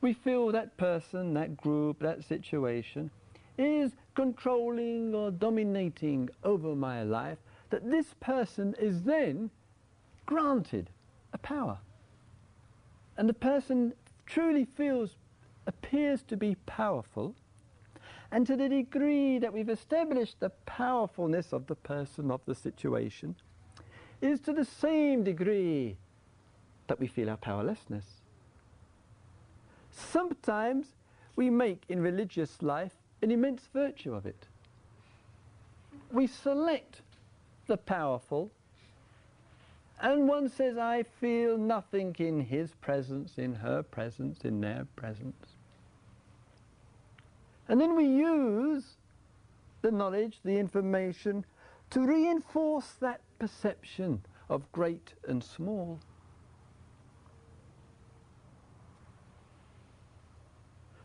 we 0.00 0.12
feel 0.12 0.52
that 0.52 0.76
person, 0.76 1.34
that 1.34 1.56
group, 1.56 1.98
that 2.00 2.22
situation 2.22 3.10
is 3.58 3.92
controlling 4.14 5.14
or 5.14 5.30
dominating 5.30 6.28
over 6.44 6.76
my 6.76 7.02
life, 7.02 7.38
that 7.70 7.90
this 7.90 8.14
person 8.20 8.74
is 8.78 9.02
then 9.02 9.50
granted 10.26 10.90
a 11.32 11.38
power. 11.38 11.78
And 13.16 13.28
the 13.28 13.34
person 13.34 13.94
truly 14.26 14.64
feels, 14.64 15.16
appears 15.66 16.22
to 16.24 16.36
be 16.36 16.56
powerful. 16.66 17.34
And 18.30 18.46
to 18.46 18.56
the 18.56 18.68
degree 18.68 19.38
that 19.38 19.52
we've 19.52 19.68
established 19.68 20.40
the 20.40 20.50
powerfulness 20.66 21.52
of 21.52 21.66
the 21.66 21.76
person, 21.76 22.30
of 22.30 22.40
the 22.44 22.54
situation, 22.54 23.36
is 24.20 24.40
to 24.40 24.52
the 24.52 24.64
same 24.64 25.22
degree 25.22 25.96
that 26.88 26.98
we 26.98 27.06
feel 27.06 27.30
our 27.30 27.36
powerlessness. 27.36 28.04
Sometimes 29.90 30.86
we 31.36 31.50
make 31.50 31.84
in 31.88 32.00
religious 32.00 32.62
life 32.62 32.94
an 33.22 33.30
immense 33.30 33.68
virtue 33.72 34.14
of 34.14 34.26
it. 34.26 34.46
We 36.12 36.26
select 36.26 37.02
the 37.66 37.76
powerful 37.76 38.50
and 40.00 40.28
one 40.28 40.48
says, 40.48 40.76
I 40.76 41.02
feel 41.02 41.56
nothing 41.56 42.14
in 42.18 42.40
his 42.40 42.74
presence, 42.74 43.38
in 43.38 43.54
her 43.54 43.82
presence, 43.82 44.44
in 44.44 44.60
their 44.60 44.86
presence. 44.96 45.56
And 47.68 47.80
then 47.80 47.96
we 47.96 48.04
use 48.04 48.96
the 49.82 49.90
knowledge, 49.90 50.38
the 50.44 50.58
information, 50.58 51.44
to 51.90 52.06
reinforce 52.06 52.92
that 53.00 53.20
perception 53.38 54.22
of 54.48 54.70
great 54.72 55.14
and 55.26 55.42
small. 55.42 55.98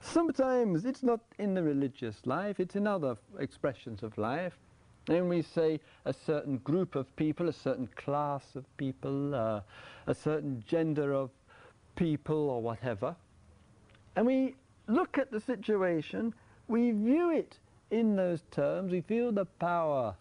Sometimes 0.02 0.84
it's 0.84 1.04
not 1.04 1.22
in 1.40 1.54
the 1.54 1.64
religious 1.64 2.26
life, 2.26 2.60
it's 2.60 2.76
in 2.76 2.86
other 2.86 3.16
expressions 3.40 4.04
of 4.04 4.18
life. 4.18 4.58
Then 5.06 5.28
we 5.28 5.42
say 5.42 5.80
a 6.06 6.14
certain 6.14 6.58
group 6.60 6.96
of 6.96 7.14
people, 7.16 7.50
a 7.50 7.54
certain 7.54 7.88
class 7.96 8.56
of 8.56 8.66
people, 8.78 9.34
uh, 9.34 9.62
a 10.08 10.14
certain 10.14 10.64
gender 10.68 11.14
of 11.14 11.32
people 11.96 12.50
or 12.50 12.62
whatever. 12.62 13.16
And 14.16 14.26
we 14.26 14.56
look 14.88 15.18
at 15.18 15.32
the 15.32 15.40
situation, 15.40 16.34
we 16.68 16.92
view 16.92 17.32
it 17.32 17.58
in 17.90 18.16
those 18.16 18.44
terms, 18.52 18.92
we 18.92 19.02
feel 19.02 19.32
the 19.32 19.46
power 19.46 20.16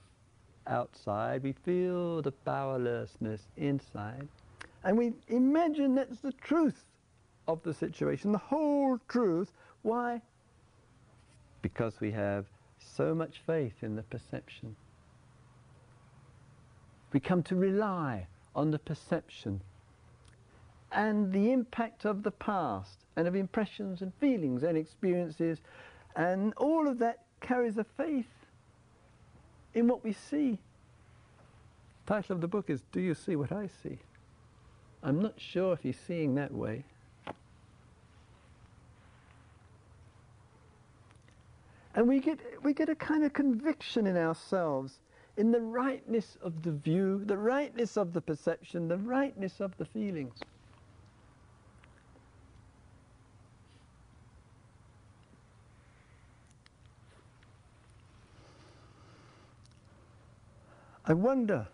outside, 0.67 1.43
we 1.43 1.53
feel 1.53 2.23
the 2.23 2.33
powerlessness 2.33 3.43
inside, 3.57 4.29
and 4.85 4.97
we 4.97 5.13
imagine 5.29 5.95
that's 5.95 6.21
the 6.21 6.33
truth 6.33 6.85
of 7.49 7.63
the 7.63 7.75
situation, 7.75 8.33
the 8.33 8.39
whole 8.39 8.99
truth. 9.09 9.53
Why? 9.83 10.21
Because 11.63 12.01
we 12.01 12.11
have 12.13 12.47
so 12.97 13.15
much 13.15 13.41
faith 13.47 13.83
in 13.83 13.97
the 13.97 14.03
perception. 14.03 14.77
We 17.13 17.21
come 17.21 17.43
to 17.45 17.57
rely 17.57 18.27
on 18.55 18.71
the 18.71 18.79
perception 18.79 19.61
and 20.93 21.33
the 21.33 21.53
impact 21.53 22.05
of 22.05 22.23
the 22.23 22.31
past 22.31 22.99
and 23.17 23.29
of 23.29 23.37
impressions 23.37 24.03
and 24.03 24.13
feelings 24.15 24.63
and 24.63 24.77
experiences, 24.77 25.61
and 26.17 26.53
all 26.57 26.89
of 26.89 26.99
that 26.99 27.21
carries 27.41 27.79
a 27.79 27.85
faith 27.85 28.27
in 29.75 29.87
what 29.87 30.03
we 30.03 30.13
see. 30.13 30.59
The 32.07 32.15
title 32.15 32.35
of 32.35 32.41
the 32.41 32.49
book 32.49 32.71
is 32.71 32.83
Do 32.93 33.01
You 33.01 33.15
See 33.15 33.37
What 33.37 33.53
I 33.53 33.69
See? 33.83 33.99
I'm 35.03 35.23
not 35.23 35.35
sure 35.41 35.73
if 35.73 35.83
he's 35.83 35.99
seeing 35.99 36.35
that 36.35 36.53
way. 36.53 36.85
And 41.95 42.09
we 42.09 42.21
get, 42.21 42.39
we 42.63 42.73
get 42.73 42.89
a 42.89 42.95
kind 42.95 43.25
of 43.25 43.33
conviction 43.33 44.07
in 44.07 44.17
ourselves 44.17 45.01
in 45.37 45.51
the 45.51 45.61
rightness 45.61 46.37
of 46.43 46.63
the 46.63 46.73
view, 46.73 47.23
the 47.25 47.37
rightness 47.37 47.97
of 47.97 48.13
the 48.13 48.21
perception, 48.21 48.89
the 48.89 48.99
rightness 48.99 49.61
of 49.61 49.77
the 49.77 49.85
feelings. 49.85 50.39
I 61.07 61.15
wonder, 61.15 61.67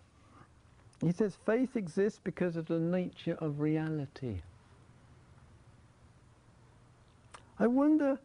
he 1.03 1.13
says, 1.13 1.37
faith 1.45 1.77
exists 1.77 2.21
because 2.23 2.57
of 2.57 2.67
the 2.67 2.79
nature 2.79 3.37
of 3.41 3.61
reality. 3.61 4.41
I 7.59 7.67
wonder 7.67 8.19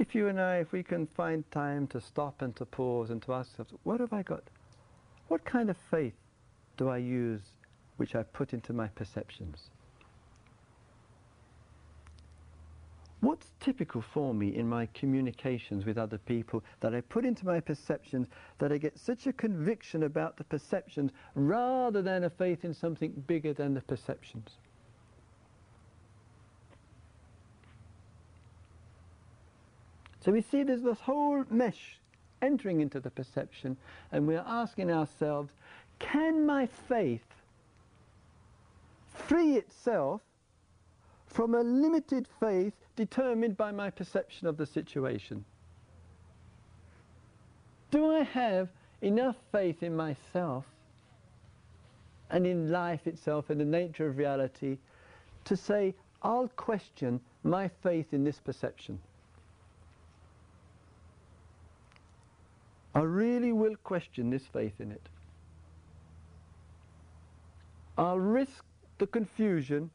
if 0.00 0.14
you 0.14 0.28
and 0.28 0.40
I, 0.40 0.56
if 0.56 0.72
we 0.72 0.82
can 0.82 1.06
find 1.06 1.48
time 1.50 1.86
to 1.88 2.00
stop 2.00 2.40
and 2.40 2.56
to 2.56 2.64
pause 2.64 3.10
and 3.10 3.20
to 3.22 3.34
ask 3.34 3.50
ourselves, 3.52 3.74
what 3.82 4.00
have 4.00 4.14
I 4.14 4.22
got? 4.22 4.42
What 5.28 5.44
kind 5.44 5.68
of 5.68 5.76
faith 5.90 6.14
do 6.78 6.88
I 6.88 6.96
use 6.96 7.42
which 7.98 8.14
I 8.14 8.22
put 8.22 8.54
into 8.54 8.72
my 8.72 8.88
perceptions? 8.88 9.68
What's 13.20 13.52
typical 13.60 14.00
for 14.00 14.32
me 14.32 14.56
in 14.56 14.66
my 14.66 14.86
communications 14.94 15.84
with 15.84 15.98
other 15.98 16.16
people 16.16 16.64
that 16.80 16.94
I 16.94 17.02
put 17.02 17.26
into 17.26 17.44
my 17.44 17.60
perceptions 17.60 18.28
that 18.58 18.72
I 18.72 18.78
get 18.78 18.98
such 18.98 19.26
a 19.26 19.34
conviction 19.34 20.04
about 20.04 20.38
the 20.38 20.44
perceptions 20.44 21.10
rather 21.34 22.00
than 22.00 22.24
a 22.24 22.30
faith 22.30 22.64
in 22.64 22.72
something 22.72 23.12
bigger 23.26 23.52
than 23.52 23.74
the 23.74 23.82
perceptions? 23.82 24.56
So 30.20 30.32
we 30.32 30.42
see 30.42 30.62
there's 30.62 30.82
this 30.82 31.00
whole 31.00 31.44
mesh 31.50 31.98
entering 32.42 32.80
into 32.80 33.00
the 33.00 33.10
perception, 33.10 33.76
and 34.12 34.26
we're 34.26 34.44
asking 34.46 34.90
ourselves, 34.90 35.52
can 35.98 36.46
my 36.46 36.66
faith 36.66 37.24
free 39.14 39.56
itself 39.56 40.22
from 41.26 41.54
a 41.54 41.60
limited 41.60 42.26
faith 42.40 42.72
determined 42.96 43.56
by 43.56 43.70
my 43.70 43.90
perception 43.90 44.46
of 44.46 44.56
the 44.56 44.66
situation? 44.66 45.44
Do 47.90 48.14
I 48.14 48.22
have 48.22 48.68
enough 49.02 49.36
faith 49.52 49.82
in 49.82 49.96
myself 49.96 50.64
and 52.30 52.46
in 52.46 52.70
life 52.70 53.06
itself 53.06 53.50
and 53.50 53.60
the 53.60 53.64
nature 53.64 54.06
of 54.06 54.18
reality 54.18 54.78
to 55.44 55.56
say, 55.56 55.94
I'll 56.22 56.48
question 56.48 57.20
my 57.42 57.68
faith 57.82 58.12
in 58.12 58.24
this 58.24 58.38
perception? 58.38 58.98
I 62.94 63.00
really 63.00 63.52
will 63.52 63.76
question 63.76 64.30
this 64.30 64.46
faith 64.46 64.80
in 64.80 64.90
it. 64.90 65.08
I'll 67.96 68.18
risk 68.18 68.64
the 68.98 69.06
confusion. 69.06 69.90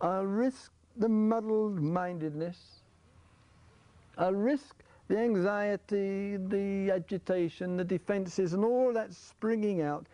I'll 0.00 0.26
risk 0.26 0.72
the 0.96 1.08
muddled 1.08 1.80
mindedness. 1.80 2.80
I'll 4.18 4.34
risk 4.34 4.74
the 5.06 5.18
anxiety, 5.18 6.36
the 6.36 6.90
agitation, 6.90 7.76
the 7.76 7.84
defenses, 7.84 8.52
and 8.52 8.64
all 8.64 8.92
that 8.92 9.14
springing 9.14 9.80
out 9.80 10.06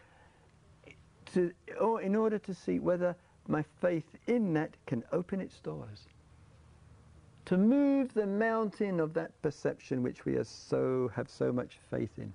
to, 1.32 1.52
or 1.80 2.00
in 2.00 2.14
order 2.14 2.38
to 2.38 2.54
see 2.54 2.78
whether 2.78 3.16
my 3.48 3.64
faith 3.80 4.06
in 4.26 4.52
that 4.54 4.76
can 4.86 5.02
open 5.10 5.40
its 5.40 5.58
doors. 5.60 6.06
To 7.46 7.58
move 7.58 8.14
the 8.14 8.26
mountain 8.26 9.00
of 9.00 9.12
that 9.14 9.40
perception 9.42 10.02
which 10.02 10.24
we 10.24 10.36
so, 10.44 11.10
have 11.14 11.28
so 11.28 11.52
much 11.52 11.78
faith 11.90 12.18
in. 12.18 12.32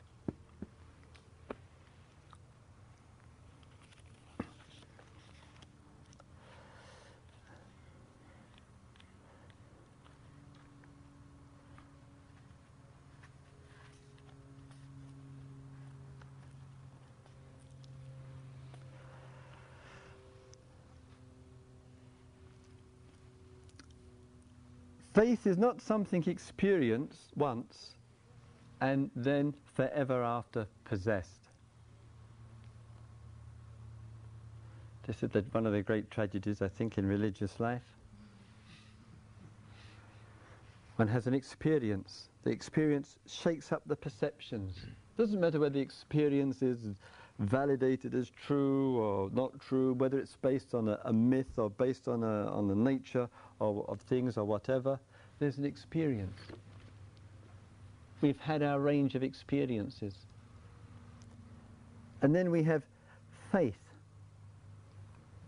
Faith 25.13 25.47
is 25.47 25.57
not 25.57 25.81
something 25.81 26.23
experienced 26.27 27.31
once 27.35 27.95
and 28.81 29.09
then 29.15 29.53
forever 29.73 30.23
after 30.23 30.67
possessed. 30.85 31.49
This 35.07 35.23
is 35.23 35.31
the, 35.31 35.43
one 35.51 35.65
of 35.65 35.73
the 35.73 35.81
great 35.81 36.11
tragedies, 36.11 36.61
I 36.61 36.67
think, 36.67 36.99
in 36.99 37.05
religious 37.07 37.59
life. 37.59 37.81
One 40.97 41.07
has 41.07 41.25
an 41.25 41.33
experience. 41.33 42.29
The 42.43 42.51
experience 42.51 43.17
shakes 43.25 43.71
up 43.71 43.81
the 43.87 43.95
perceptions. 43.95 44.77
Doesn't 45.17 45.39
matter 45.39 45.59
whether 45.59 45.73
the 45.73 45.79
experience 45.79 46.61
is 46.61 46.95
validated 47.39 48.13
as 48.13 48.30
true 48.30 48.97
or 48.97 49.30
not 49.32 49.60
true, 49.60 49.93
whether 49.93 50.19
it's 50.19 50.36
based 50.36 50.73
on 50.73 50.89
a, 50.89 50.99
a 51.06 51.13
myth 51.13 51.58
or 51.58 51.69
based 51.69 52.08
on, 52.08 52.23
a, 52.23 52.52
on 52.52 52.67
the 52.67 52.75
nature 52.75 53.28
of, 53.60 53.88
of 53.89 53.99
things 54.02 54.38
or 54.38 54.45
whatever 54.45 54.99
there's 55.39 55.58
an 55.58 55.65
experience. 55.65 56.38
We've 58.21 58.39
had 58.39 58.62
our 58.62 58.80
range 58.80 59.15
of 59.15 59.23
experiences. 59.23 60.13
And 62.21 62.36
then 62.36 62.52
we 62.52 62.62
have 62.63 62.84
faith 63.52 63.80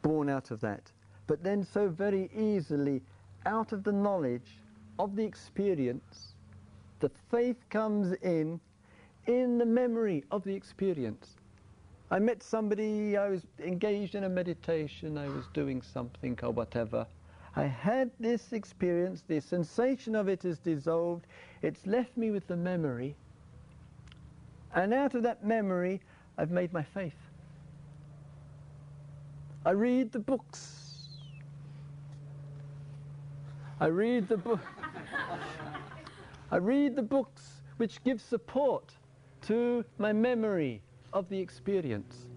born 0.02 0.30
out 0.30 0.52
of 0.52 0.62
that. 0.62 0.90
But 1.28 1.44
then, 1.44 1.64
so 1.64 1.90
very 1.90 2.30
easily, 2.36 3.02
out 3.46 3.74
of 3.74 3.84
the 3.84 3.92
knowledge 3.92 4.58
of 4.98 5.16
the 5.16 5.24
experience, 5.24 6.34
the 7.00 7.12
faith 7.30 7.58
comes 7.70 8.14
in 8.22 8.60
in 9.28 9.58
the 9.58 9.66
memory 9.66 10.24
of 10.32 10.44
the 10.44 10.54
experience. 10.54 11.36
I 12.12 12.20
met 12.20 12.44
somebody, 12.44 13.18
I 13.18 13.30
was 13.30 13.48
engaged 13.58 14.16
in 14.16 14.26
a 14.26 14.30
meditation, 14.30 15.18
I 15.18 15.30
was 15.30 15.48
doing 15.54 15.82
something 15.82 16.38
or 16.44 16.52
whatever 16.52 17.08
I 17.56 17.64
had 17.64 18.12
this 18.20 18.54
experience, 18.54 19.24
the 19.28 19.42
sensation 19.42 20.16
of 20.16 20.30
it 20.30 20.46
is 20.46 20.60
dissolved, 20.60 21.28
it's 21.62 21.86
left 21.86 22.16
me 22.16 22.32
with 22.32 22.48
the 22.48 22.56
memory, 22.56 23.16
and 24.74 24.94
out 24.94 25.16
of 25.16 25.24
that 25.24 25.44
memory, 25.44 26.00
I've 26.38 26.52
made 26.52 26.72
my 26.72 26.84
faith. 26.84 27.16
I 29.66 29.72
read 29.72 30.14
the 30.14 30.20
books. 30.20 31.10
I 33.82 33.88
read 33.88 34.30
the 34.30 34.38
book. 34.38 34.62
I 36.52 36.56
read 36.56 36.96
the 36.96 37.04
books 37.04 37.62
which 37.78 38.02
give 38.04 38.22
support 38.22 38.94
to 39.44 39.84
my 39.98 40.14
memory 40.14 40.82
of 41.14 41.28
the 41.30 41.40
experience. 41.40 42.28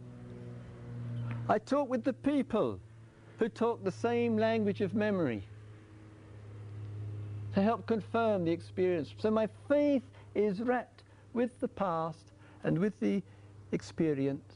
I 1.49 1.59
talk 1.59 1.89
with 1.89 2.05
the 2.05 2.13
people 2.13 2.81
who 3.39 3.49
talk 3.49 3.85
the 3.85 3.93
same 3.93 4.37
language 4.37 4.81
of 4.81 4.95
memory 4.95 5.43
to 7.55 7.63
help 7.63 7.87
confirm 7.87 8.45
the 8.45 8.51
experience. 8.51 9.15
So 9.19 9.31
my 9.31 9.49
faith 9.69 10.03
is 10.35 10.61
wrapped 10.61 11.03
with 11.35 11.59
the 11.61 11.69
past 11.69 12.33
and 12.65 12.79
with 12.79 12.99
the 13.01 13.23
experience. 13.73 14.55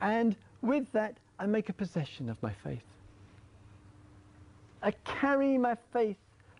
And 0.00 0.36
with 0.62 0.90
that, 0.92 1.16
I 1.38 1.46
make 1.46 1.68
a 1.68 1.72
possession 1.72 2.28
of 2.28 2.42
my 2.42 2.52
faith. 2.52 2.84
I 4.82 4.92
carry 5.04 5.58
my 5.58 5.76
faith 5.92 6.16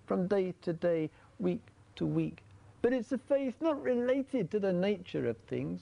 from 0.06 0.26
day 0.26 0.54
to 0.62 0.72
day, 0.72 1.10
week 1.38 1.62
to 1.96 2.06
week. 2.06 2.42
But 2.82 2.92
it's 2.92 3.12
a 3.12 3.18
faith 3.18 3.54
not 3.60 3.82
related 3.82 4.50
to 4.50 4.60
the 4.60 4.72
nature 4.72 5.28
of 5.28 5.36
things. 5.46 5.80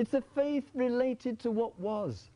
It's 0.00 0.14
a 0.14 0.22
faith 0.34 0.64
related 0.72 1.40
to 1.40 1.50
what 1.50 1.78
was. 1.78 2.30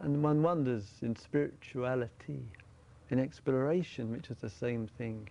And 0.00 0.24
one 0.24 0.42
wonders 0.42 0.90
in 1.02 1.14
spirituality, 1.14 2.42
in 3.10 3.20
exploration, 3.20 4.10
which 4.10 4.28
is 4.28 4.38
the 4.38 4.50
same 4.50 4.88
thing, 4.98 5.28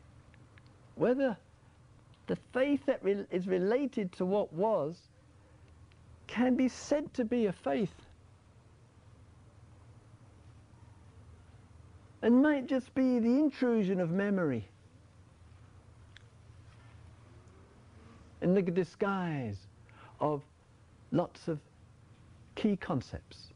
whether 0.95 1.35
the 2.27 2.37
faith 2.53 2.85
that 2.85 3.03
re- 3.03 3.25
is 3.29 3.45
related 3.45 4.13
to 4.13 4.25
what 4.25 4.53
was 4.53 4.97
can 6.27 6.55
be 6.55 6.69
said 6.69 7.13
to 7.15 7.25
be 7.25 7.47
a 7.47 7.51
faith. 7.51 8.05
And 12.21 12.41
might 12.41 12.67
just 12.67 12.95
be 12.95 13.19
the 13.19 13.37
intrusion 13.37 13.99
of 13.99 14.11
memory 14.11 14.69
in 18.45 18.53
the 18.53 18.61
disguise 18.61 19.57
of 20.21 20.41
lots 21.11 21.47
of 21.47 21.59
key 22.55 22.77
concepts. 22.77 23.49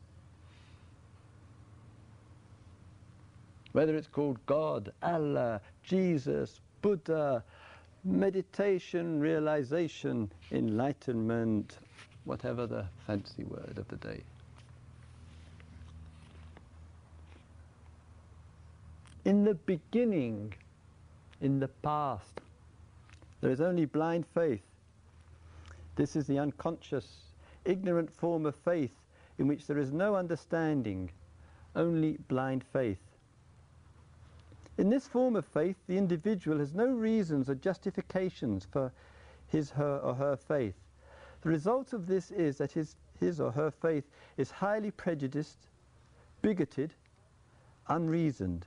whether 3.72 3.96
it's 3.96 4.08
called 4.08 4.44
God, 4.46 4.92
Allah, 5.04 5.62
Jesus, 5.84 6.60
Buddha, 6.82 7.44
meditation, 8.04 9.20
realization, 9.20 10.32
enlightenment, 10.52 11.78
whatever 12.26 12.66
the 12.66 12.86
fancy 13.06 13.44
word 13.44 13.78
of 13.78 13.88
the 13.90 13.96
day. 13.98 14.22
In 19.26 19.44
the 19.44 19.54
beginning, 19.54 20.54
in 21.42 21.60
the 21.60 21.68
past, 21.68 22.42
there 23.42 23.52
is 23.52 23.62
only 23.62 23.86
blind 23.86 24.26
faith. 24.34 24.69
This 26.00 26.16
is 26.16 26.28
the 26.28 26.40
unconscious, 26.40 27.34
ignorant 27.66 28.10
form 28.10 28.46
of 28.46 28.56
faith 28.56 28.96
in 29.38 29.50
which 29.50 29.68
there 29.68 29.78
is 29.78 29.92
no 29.92 30.16
understanding, 30.16 31.12
only 31.76 32.14
blind 32.30 32.64
faith. 32.64 33.02
In 34.78 34.90
this 34.90 35.10
form 35.10 35.36
of 35.36 35.44
faith, 35.44 35.76
the 35.88 35.98
individual 35.98 36.60
has 36.60 36.74
no 36.74 36.88
reasons 36.88 37.50
or 37.50 37.56
justifications 37.56 38.64
for 38.64 38.94
his, 39.48 39.72
her, 39.72 39.98
or 39.98 40.16
her 40.16 40.38
faith. 40.38 40.76
The 41.42 41.50
result 41.50 41.92
of 41.92 42.08
this 42.08 42.32
is 42.32 42.60
that 42.60 42.72
his, 42.72 42.96
his 43.20 43.42
or 43.42 43.52
her 43.52 43.70
faith 43.70 44.06
is 44.38 44.52
highly 44.52 44.92
prejudiced, 44.92 45.68
bigoted, 46.42 46.94
unreasoned. 47.90 48.66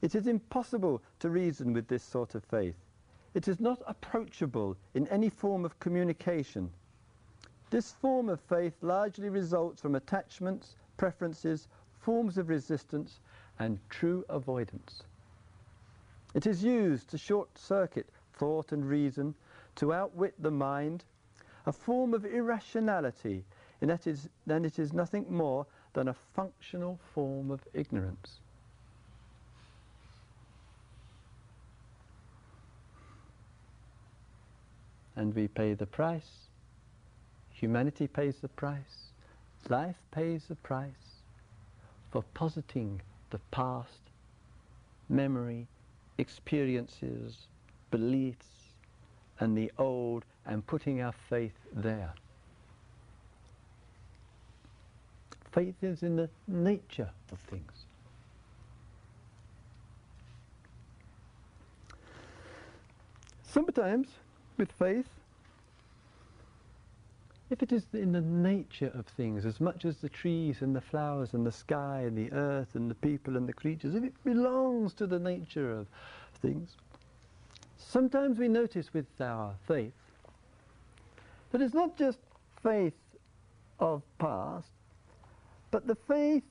It 0.00 0.14
is 0.14 0.26
impossible 0.26 1.02
to 1.18 1.28
reason 1.28 1.74
with 1.74 1.88
this 1.88 2.02
sort 2.02 2.34
of 2.34 2.42
faith. 2.44 2.85
It 3.36 3.48
is 3.48 3.60
not 3.60 3.82
approachable 3.86 4.78
in 4.94 5.06
any 5.08 5.28
form 5.28 5.66
of 5.66 5.78
communication. 5.78 6.72
This 7.68 7.92
form 7.92 8.30
of 8.30 8.40
faith 8.40 8.82
largely 8.82 9.28
results 9.28 9.82
from 9.82 9.94
attachments, 9.94 10.74
preferences, 10.96 11.68
forms 11.98 12.38
of 12.38 12.48
resistance, 12.48 13.20
and 13.58 13.78
true 13.90 14.24
avoidance. 14.30 15.02
It 16.32 16.46
is 16.46 16.64
used 16.64 17.10
to 17.10 17.18
short 17.18 17.58
circuit 17.58 18.08
thought 18.32 18.72
and 18.72 18.88
reason, 18.88 19.34
to 19.74 19.92
outwit 19.92 20.34
the 20.38 20.50
mind, 20.50 21.04
a 21.66 21.72
form 21.72 22.14
of 22.14 22.24
irrationality, 22.24 23.44
is, 24.06 24.30
then 24.46 24.64
it 24.64 24.78
is 24.78 24.94
nothing 24.94 25.26
more 25.28 25.66
than 25.92 26.08
a 26.08 26.14
functional 26.14 26.98
form 27.12 27.50
of 27.50 27.68
ignorance. 27.74 28.40
and 35.16 35.34
we 35.34 35.48
pay 35.48 35.74
the 35.74 35.86
price. 35.86 36.48
Humanity 37.50 38.06
pays 38.06 38.36
the 38.42 38.48
price. 38.48 39.10
Life 39.68 39.96
pays 40.12 40.44
the 40.48 40.54
price 40.56 41.22
for 42.12 42.22
positing 42.34 43.00
the 43.30 43.40
past, 43.50 44.10
memory, 45.08 45.66
experiences, 46.18 47.48
beliefs, 47.90 48.46
and 49.40 49.56
the 49.56 49.72
old, 49.78 50.24
and 50.46 50.66
putting 50.66 51.00
our 51.00 51.14
faith 51.28 51.56
there. 51.72 52.12
Faith 55.52 55.82
is 55.82 56.02
in 56.02 56.16
the 56.16 56.28
nature 56.46 57.10
of 57.32 57.38
things. 57.50 57.86
Sometimes 63.42 64.08
with 64.56 64.72
faith, 64.72 65.08
if 67.48 67.62
it 67.62 67.70
is 67.70 67.86
in 67.92 68.12
the 68.12 68.20
nature 68.20 68.90
of 68.94 69.06
things, 69.06 69.46
as 69.46 69.60
much 69.60 69.84
as 69.84 69.98
the 69.98 70.08
trees 70.08 70.62
and 70.62 70.74
the 70.74 70.80
flowers 70.80 71.32
and 71.32 71.46
the 71.46 71.52
sky 71.52 72.02
and 72.04 72.16
the 72.16 72.32
earth 72.32 72.74
and 72.74 72.90
the 72.90 72.94
people 72.96 73.36
and 73.36 73.48
the 73.48 73.52
creatures, 73.52 73.94
if 73.94 74.02
it 74.02 74.24
belongs 74.24 74.94
to 74.94 75.06
the 75.06 75.18
nature 75.18 75.70
of 75.70 75.86
things, 76.42 76.76
sometimes 77.78 78.38
we 78.38 78.48
notice 78.48 78.92
with 78.92 79.06
our 79.20 79.54
faith 79.66 79.92
that 81.52 81.62
it's 81.62 81.74
not 81.74 81.96
just 81.96 82.18
faith 82.62 82.94
of 83.78 84.02
past, 84.18 84.70
but 85.70 85.86
the 85.86 85.94
faith 85.94 86.42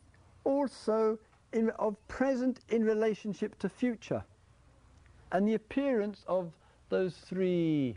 also 0.46 1.20
in, 1.52 1.72
of 1.72 1.96
present 2.08 2.62
in 2.70 2.86
relationship 2.86 3.58
to 3.60 3.68
future 3.68 4.24
and 5.32 5.48
the 5.48 5.56
appearance 5.56 6.24
of 6.28 6.52
those 6.96 7.14
three 7.14 7.94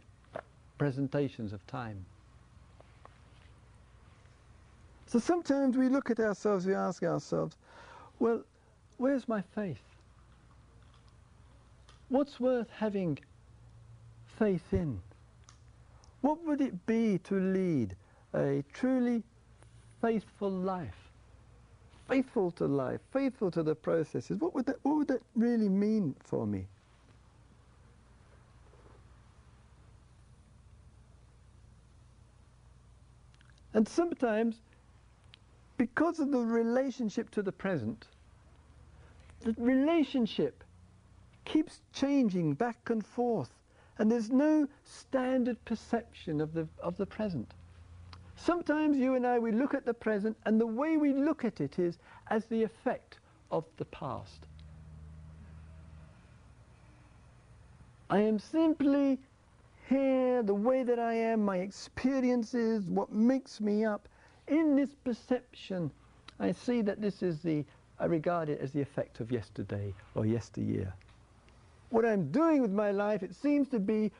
presentations 0.76 1.52
of 1.52 1.64
time. 1.68 2.04
So 5.06 5.20
sometimes 5.20 5.76
we 5.76 5.88
look 5.88 6.10
at 6.10 6.18
ourselves, 6.18 6.66
we 6.66 6.74
ask 6.74 7.04
ourselves, 7.04 7.56
well, 8.18 8.42
where's 8.96 9.28
my 9.28 9.40
faith? 9.54 9.84
What's 12.08 12.40
worth 12.40 12.68
having 12.70 13.20
faith 14.36 14.72
in? 14.72 15.00
What 16.22 16.44
would 16.44 16.60
it 16.60 16.84
be 16.86 17.18
to 17.18 17.34
lead 17.38 17.94
a 18.34 18.64
truly 18.72 19.22
faithful 20.00 20.50
life? 20.50 21.12
Faithful 22.08 22.50
to 22.52 22.66
life, 22.66 23.00
faithful 23.12 23.52
to 23.52 23.62
the 23.62 23.76
processes. 23.76 24.40
What 24.40 24.56
would 24.56 24.66
that, 24.66 24.78
what 24.82 24.96
would 24.96 25.08
that 25.08 25.22
really 25.36 25.68
mean 25.68 26.16
for 26.24 26.48
me? 26.48 26.66
And 33.78 33.86
sometimes 33.86 34.56
because 35.76 36.18
of 36.18 36.32
the 36.32 36.40
relationship 36.40 37.30
to 37.30 37.42
the 37.42 37.52
present, 37.52 38.06
the 39.42 39.54
relationship 39.56 40.64
keeps 41.44 41.78
changing 41.92 42.54
back 42.54 42.90
and 42.90 43.06
forth, 43.06 43.52
and 43.98 44.10
there's 44.10 44.32
no 44.32 44.66
standard 44.82 45.64
perception 45.64 46.40
of 46.40 46.54
the, 46.54 46.66
of 46.82 46.96
the 46.96 47.06
present. 47.06 47.54
Sometimes 48.34 48.96
you 48.96 49.14
and 49.14 49.24
I, 49.24 49.38
we 49.38 49.52
look 49.52 49.74
at 49.74 49.86
the 49.86 49.94
present, 49.94 50.36
and 50.44 50.60
the 50.60 50.66
way 50.66 50.96
we 50.96 51.12
look 51.12 51.44
at 51.44 51.60
it 51.60 51.78
is 51.78 51.98
as 52.30 52.46
the 52.46 52.64
effect 52.64 53.20
of 53.52 53.64
the 53.76 53.84
past. 53.84 54.48
I 58.10 58.22
am 58.22 58.40
simply 58.40 59.20
here, 59.88 60.42
the 60.42 60.54
way 60.54 60.82
that 60.82 60.98
I 60.98 61.14
am, 61.14 61.44
my 61.44 61.58
experiences, 61.58 62.84
what 62.88 63.12
makes 63.12 63.60
me 63.60 63.84
up, 63.84 64.08
in 64.46 64.76
this 64.76 64.94
perception, 65.04 65.90
I 66.38 66.52
see 66.52 66.82
that 66.82 67.00
this 67.00 67.22
is 67.22 67.40
the, 67.40 67.64
I 67.98 68.06
regard 68.06 68.48
it 68.48 68.60
as 68.60 68.72
the 68.72 68.80
effect 68.80 69.20
of 69.20 69.32
yesterday 69.32 69.94
or 70.14 70.26
yesteryear. 70.26 70.92
What 71.90 72.04
I'm 72.04 72.30
doing 72.30 72.60
with 72.60 72.70
my 72.70 72.90
life, 72.90 73.22
it 73.22 73.34
seems 73.34 73.68
to 73.68 73.78
be 73.78 74.12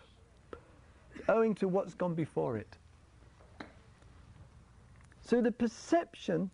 owing 1.28 1.54
to 1.57 1.68
what's 1.68 1.94
gone 1.94 2.14
before 2.14 2.57
it. 2.57 2.76
So 5.20 5.42
the 5.42 5.52
perception 5.52 6.50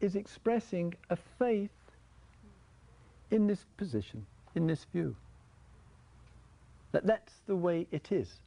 is 0.00 0.16
expressing 0.16 0.94
a 1.10 1.16
faith 1.38 1.70
in 3.30 3.46
this 3.46 3.66
position, 3.76 4.24
in 4.54 4.66
this 4.66 4.84
view. 4.84 5.14
That 6.92 7.06
that's 7.06 7.32
the 7.46 7.56
way 7.56 7.86
it 7.90 8.12
is. 8.12 8.40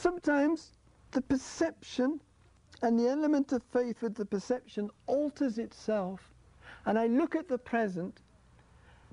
Sometimes 0.00 0.72
the 1.10 1.20
perception 1.20 2.22
and 2.80 2.98
the 2.98 3.06
element 3.06 3.52
of 3.52 3.62
faith 3.62 4.00
with 4.00 4.14
the 4.14 4.24
perception 4.24 4.88
alters 5.06 5.58
itself, 5.58 6.32
and 6.86 6.98
I 6.98 7.06
look 7.06 7.36
at 7.36 7.48
the 7.48 7.58
present, 7.58 8.22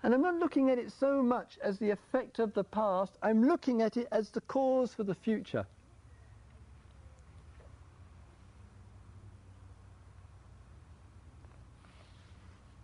and 0.02 0.14
I'm 0.14 0.22
not 0.22 0.36
looking 0.36 0.70
at 0.70 0.78
it 0.78 0.94
so 0.94 1.22
much 1.22 1.60
as 1.62 1.78
the 1.78 1.90
effect 1.90 2.40
of 2.40 2.54
the 2.54 2.64
past, 2.64 3.18
I'm 3.22 3.46
looking 3.46 3.82
at 3.82 3.98
it 3.98 4.08
as 4.14 4.30
the 4.30 4.40
cause 4.40 4.94
for 4.94 5.04
the 5.04 5.14
future. 5.14 5.66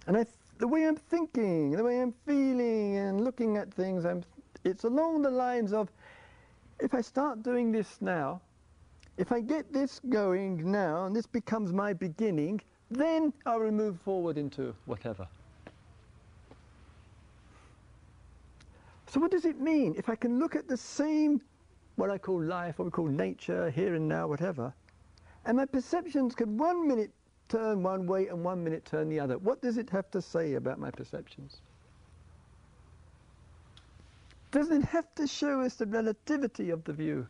And 0.08 0.18
th- 0.18 0.28
the 0.58 0.68
way 0.68 0.86
I'm 0.86 0.98
thinking, 0.98 1.72
the 1.72 1.86
way 1.86 2.02
I'm 2.02 2.14
feeling 2.26 2.98
and 2.98 3.24
looking 3.24 3.56
at 3.56 3.74
things, 3.74 4.04
I'm, 4.04 4.26
it's 4.66 4.84
along 4.84 5.22
the 5.22 5.32
lines 5.32 5.72
of 5.72 5.90
if 6.84 6.94
I 6.94 7.02
start 7.02 7.42
doing 7.44 7.72
this 7.72 7.98
now, 8.02 8.42
if 9.18 9.32
I 9.32 9.40
get 9.40 9.72
this 9.72 10.02
going 10.10 10.70
now 10.70 11.06
and 11.06 11.16
this 11.16 11.26
becomes 11.26 11.72
my 11.72 11.94
beginning, 11.94 12.62
then 12.92 13.32
I 13.46 13.56
will 13.56 13.72
move 13.72 14.00
forward 14.02 14.38
into 14.38 14.76
whatever. 14.86 15.28
So 19.08 19.20
what 19.20 19.32
does 19.32 19.46
it 19.46 19.60
mean? 19.60 19.96
If 19.98 20.10
I 20.10 20.16
can 20.16 20.40
look 20.40 20.56
at 20.56 20.68
the 20.68 20.76
same, 20.76 21.40
what 21.96 22.10
I 22.10 22.18
call 22.18 22.42
life, 22.42 22.80
what 22.80 22.86
we 22.86 22.92
call 22.92 23.08
nature, 23.08 23.70
here 23.70 23.96
and 23.96 24.08
now, 24.08 24.28
whatever, 24.28 24.74
and 25.46 25.56
my 25.58 25.66
perceptions 25.66 26.36
could 26.36 26.60
one 26.60 26.88
minute 26.88 27.12
turn 27.48 27.84
one 27.84 28.08
way 28.08 28.28
and 28.28 28.44
one 28.44 28.64
minute 28.64 28.84
turn 28.84 29.10
the 29.10 29.20
other, 29.20 29.38
what 29.38 29.62
does 29.62 29.78
it 29.78 29.90
have 29.92 30.10
to 30.12 30.22
say 30.22 30.56
about 30.56 30.80
my 30.80 30.90
perceptions? 30.90 31.62
Doesn't 34.54 34.84
have 34.84 35.14
to 35.16 35.26
show 35.26 35.62
us 35.62 35.74
the 35.76 35.86
relativity 35.88 36.70
of 36.70 36.84
the 36.84 36.94
view. 36.94 37.28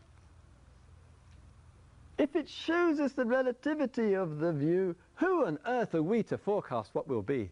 If 2.18 2.36
it 2.36 2.50
shows 2.50 3.00
us 3.00 3.14
the 3.14 3.26
relativity 3.26 4.14
of 4.14 4.40
the 4.40 4.52
view, 4.52 4.96
who 5.16 5.46
on 5.46 5.58
earth 5.66 5.96
are 5.96 6.04
we 6.04 6.22
to 6.24 6.38
forecast 6.38 6.94
what 6.94 7.08
will 7.08 7.22
be? 7.22 7.50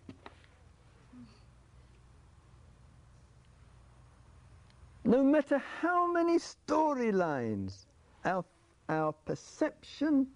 No 5.05 5.23
matter 5.23 5.57
how 5.57 6.11
many 6.11 6.37
storylines 6.37 7.85
our, 8.25 8.43
our 8.89 9.13
perception 9.13 10.27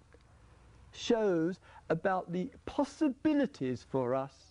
shows 0.92 1.60
about 1.90 2.32
the 2.32 2.50
possibilities 2.64 3.84
for 3.90 4.14
us 4.14 4.45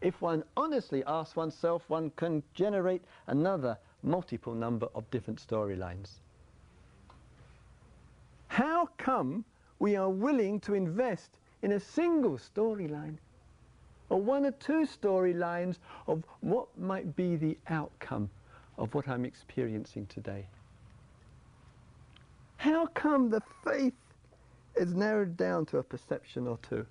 if 0.00 0.20
one 0.20 0.44
honestly 0.56 1.02
asks 1.06 1.36
oneself, 1.36 1.88
one 1.88 2.10
can 2.16 2.42
generate 2.54 3.02
another 3.26 3.78
multiple 4.02 4.54
number 4.54 4.88
of 4.94 5.10
different 5.10 5.44
storylines. 5.44 6.20
How 8.48 8.88
come 8.98 9.44
we 9.78 9.96
are 9.96 10.10
willing 10.10 10.60
to 10.60 10.74
invest 10.74 11.38
in 11.62 11.72
a 11.72 11.80
single 11.80 12.38
storyline 12.38 13.16
or 14.08 14.20
one 14.20 14.46
or 14.46 14.52
two 14.52 14.86
storylines 14.86 15.78
of 16.06 16.22
what 16.40 16.68
might 16.78 17.16
be 17.16 17.36
the 17.36 17.56
outcome 17.68 18.30
of 18.78 18.94
what 18.94 19.08
I'm 19.08 19.24
experiencing 19.24 20.06
today? 20.06 20.46
How 22.58 22.86
come 22.86 23.30
the 23.30 23.42
faith 23.64 23.94
is 24.76 24.94
narrowed 24.94 25.36
down 25.36 25.66
to 25.66 25.78
a 25.78 25.82
perception 25.82 26.46
or 26.46 26.58
two? 26.68 26.86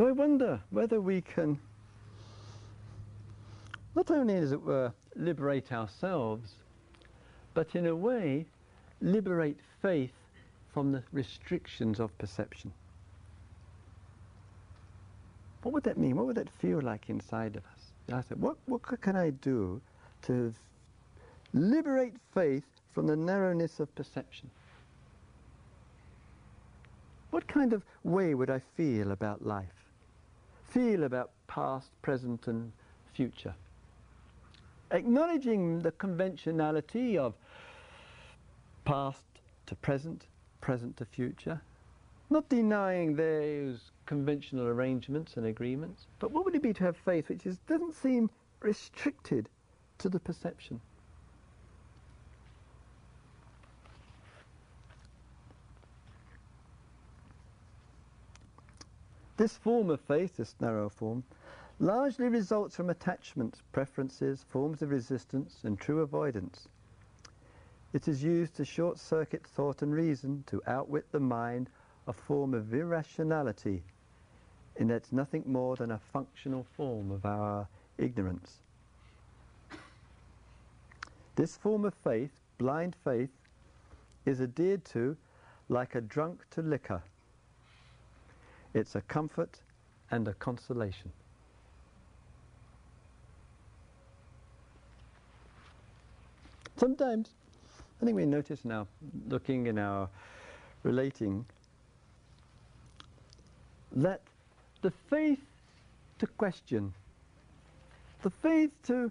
So 0.00 0.06
I 0.06 0.12
wonder 0.12 0.58
whether 0.70 0.98
we 0.98 1.20
can 1.20 1.58
not 3.94 4.10
only, 4.10 4.34
as 4.34 4.50
it 4.50 4.62
were, 4.62 4.94
liberate 5.14 5.72
ourselves, 5.72 6.54
but 7.52 7.74
in 7.74 7.86
a 7.86 7.94
way, 7.94 8.46
liberate 9.02 9.58
faith 9.82 10.14
from 10.72 10.90
the 10.90 11.02
restrictions 11.12 12.00
of 12.00 12.16
perception. 12.16 12.72
What 15.64 15.74
would 15.74 15.84
that 15.84 15.98
mean? 15.98 16.16
What 16.16 16.24
would 16.28 16.36
that 16.36 16.48
feel 16.48 16.80
like 16.80 17.10
inside 17.10 17.56
of 17.56 17.64
us? 17.66 17.92
I 18.10 18.22
said, 18.26 18.40
what, 18.40 18.56
what 18.64 18.80
can 19.02 19.16
I 19.16 19.28
do 19.28 19.82
to 20.22 20.54
liberate 21.52 22.14
faith 22.32 22.64
from 22.94 23.06
the 23.06 23.16
narrowness 23.16 23.80
of 23.80 23.94
perception? 23.94 24.48
What 27.32 27.46
kind 27.46 27.74
of 27.74 27.84
way 28.02 28.34
would 28.34 28.48
I 28.48 28.62
feel 28.78 29.10
about 29.10 29.44
life? 29.44 29.79
Feel 30.70 31.04
about 31.04 31.30
past, 31.46 31.90
present, 32.02 32.46
and 32.46 32.72
future. 33.12 33.54
Acknowledging 34.92 35.80
the 35.80 35.92
conventionality 35.92 37.18
of 37.18 37.34
past 38.84 39.24
to 39.66 39.74
present, 39.76 40.26
present 40.60 40.96
to 40.96 41.04
future, 41.04 41.60
not 42.28 42.48
denying 42.48 43.14
those 43.14 43.90
conventional 44.06 44.66
arrangements 44.66 45.36
and 45.36 45.46
agreements. 45.46 46.06
But 46.18 46.30
what 46.32 46.44
would 46.44 46.54
it 46.54 46.62
be 46.62 46.72
to 46.74 46.84
have 46.84 46.96
faith 46.96 47.28
which 47.28 47.46
is, 47.46 47.58
doesn't 47.68 47.94
seem 47.94 48.30
restricted 48.60 49.48
to 49.98 50.08
the 50.08 50.20
perception? 50.20 50.80
This 59.40 59.56
form 59.56 59.88
of 59.88 60.02
faith, 60.02 60.36
this 60.36 60.54
narrow 60.60 60.90
form, 60.90 61.24
largely 61.78 62.28
results 62.28 62.76
from 62.76 62.90
attachments, 62.90 63.62
preferences, 63.72 64.44
forms 64.46 64.82
of 64.82 64.90
resistance, 64.90 65.60
and 65.64 65.80
true 65.80 66.00
avoidance. 66.00 66.68
It 67.94 68.06
is 68.06 68.22
used 68.22 68.54
to 68.56 68.66
short 68.66 68.98
circuit 68.98 69.46
thought 69.46 69.80
and 69.80 69.94
reason, 69.94 70.44
to 70.48 70.60
outwit 70.66 71.10
the 71.10 71.20
mind, 71.20 71.70
a 72.06 72.12
form 72.12 72.52
of 72.52 72.74
irrationality, 72.74 73.82
in 74.76 74.88
that 74.88 74.96
it's 74.96 75.10
nothing 75.10 75.44
more 75.46 75.74
than 75.74 75.92
a 75.92 75.98
functional 75.98 76.66
form 76.76 77.10
of 77.10 77.24
our 77.24 77.66
ignorance. 77.96 78.58
This 81.36 81.56
form 81.56 81.86
of 81.86 81.94
faith, 81.94 82.42
blind 82.58 82.94
faith, 83.02 83.32
is 84.26 84.42
adhered 84.42 84.84
to 84.92 85.16
like 85.70 85.94
a 85.94 86.02
drunk 86.02 86.44
to 86.50 86.60
liquor. 86.60 87.02
It's 88.74 88.94
a 88.94 89.00
comfort 89.02 89.58
and 90.10 90.28
a 90.28 90.34
consolation. 90.34 91.12
Sometimes, 96.76 97.30
I 98.00 98.04
think 98.04 98.16
we 98.16 98.24
notice 98.24 98.64
now, 98.64 98.86
looking 99.28 99.66
in 99.66 99.78
our 99.78 100.08
relating, 100.82 101.44
that 103.92 104.22
the 104.80 104.90
faith 104.90 105.40
to 106.18 106.26
question, 106.26 106.94
the 108.22 108.30
faith 108.30 108.70
to 108.84 109.10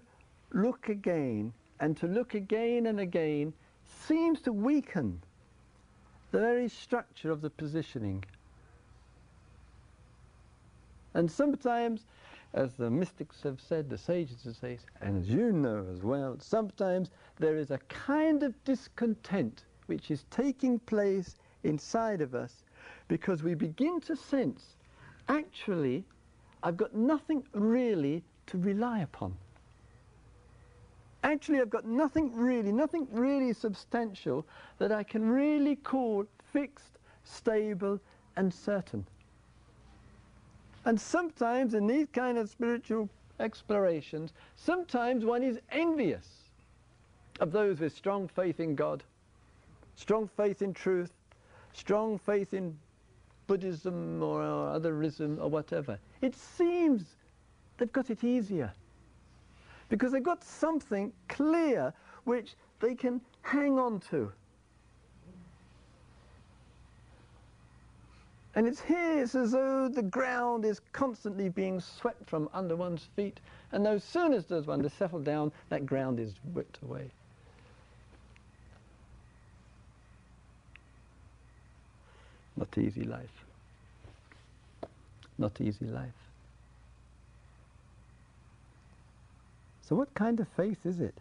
look 0.52 0.88
again 0.88 1.52
and 1.78 1.96
to 1.98 2.06
look 2.06 2.34
again 2.34 2.86
and 2.86 2.98
again 2.98 3.52
seems 4.06 4.40
to 4.42 4.52
weaken 4.52 5.20
the 6.32 6.40
very 6.40 6.68
structure 6.68 7.30
of 7.30 7.40
the 7.40 7.50
positioning. 7.50 8.24
And 11.14 11.30
sometimes, 11.30 12.06
as 12.54 12.74
the 12.74 12.90
mystics 12.90 13.42
have 13.42 13.60
said, 13.60 13.88
the 13.88 13.98
sages 13.98 14.44
have 14.44 14.56
said, 14.56 14.78
and 15.00 15.18
as 15.18 15.28
you 15.28 15.52
know 15.52 15.86
as 15.92 16.02
well, 16.02 16.36
sometimes 16.38 17.10
there 17.38 17.56
is 17.56 17.70
a 17.70 17.78
kind 17.88 18.42
of 18.42 18.62
discontent 18.64 19.64
which 19.86 20.10
is 20.10 20.24
taking 20.30 20.78
place 20.78 21.36
inside 21.64 22.20
of 22.20 22.34
us 22.34 22.64
because 23.08 23.42
we 23.42 23.54
begin 23.54 24.00
to 24.00 24.14
sense, 24.16 24.76
actually, 25.28 26.04
I've 26.62 26.76
got 26.76 26.94
nothing 26.94 27.44
really 27.52 28.22
to 28.46 28.58
rely 28.58 29.00
upon. 29.00 29.36
Actually, 31.22 31.60
I've 31.60 31.70
got 31.70 31.84
nothing 31.84 32.34
really, 32.34 32.72
nothing 32.72 33.06
really 33.10 33.52
substantial 33.52 34.46
that 34.78 34.92
I 34.92 35.02
can 35.02 35.28
really 35.28 35.76
call 35.76 36.24
fixed, 36.52 36.98
stable, 37.24 38.00
and 38.36 38.52
certain. 38.52 39.06
And 40.84 41.00
sometimes 41.00 41.74
in 41.74 41.86
these 41.86 42.08
kind 42.12 42.38
of 42.38 42.48
spiritual 42.48 43.08
explorations, 43.38 44.32
sometimes 44.56 45.24
one 45.24 45.42
is 45.42 45.58
envious 45.70 46.28
of 47.40 47.52
those 47.52 47.80
with 47.80 47.94
strong 47.94 48.28
faith 48.28 48.60
in 48.60 48.74
God, 48.74 49.02
strong 49.94 50.28
faith 50.36 50.62
in 50.62 50.72
truth, 50.72 51.12
strong 51.72 52.18
faith 52.18 52.54
in 52.54 52.76
Buddhism 53.46 54.22
or 54.22 54.42
otherism 54.42 55.38
or 55.40 55.48
whatever. 55.48 55.98
It 56.22 56.34
seems 56.34 57.04
they've 57.78 57.92
got 57.92 58.10
it 58.10 58.24
easier 58.24 58.72
because 59.88 60.12
they've 60.12 60.22
got 60.22 60.44
something 60.44 61.12
clear 61.28 61.92
which 62.24 62.54
they 62.80 62.94
can 62.94 63.20
hang 63.42 63.78
on 63.78 64.00
to. 64.10 64.32
And 68.54 68.66
it's 68.66 68.80
here, 68.80 69.22
it's 69.22 69.34
as 69.34 69.52
though 69.52 69.88
the 69.88 70.02
ground 70.02 70.64
is 70.64 70.80
constantly 70.92 71.48
being 71.48 71.80
swept 71.80 72.28
from 72.28 72.48
under 72.52 72.74
one's 72.74 73.08
feet, 73.14 73.38
and 73.70 73.84
no 73.84 73.98
sooner 73.98 74.40
does 74.40 74.66
one 74.66 74.82
to 74.82 74.90
settle 74.90 75.20
down, 75.20 75.52
that 75.68 75.86
ground 75.86 76.18
is 76.18 76.34
whipped 76.52 76.78
away. 76.82 77.10
Not 82.56 82.76
easy 82.76 83.04
life. 83.04 83.44
Not 85.38 85.60
easy 85.60 85.86
life. 85.86 86.10
So, 89.82 89.94
what 89.94 90.12
kind 90.14 90.38
of 90.40 90.48
faith 90.48 90.84
is 90.84 91.00
it 91.00 91.14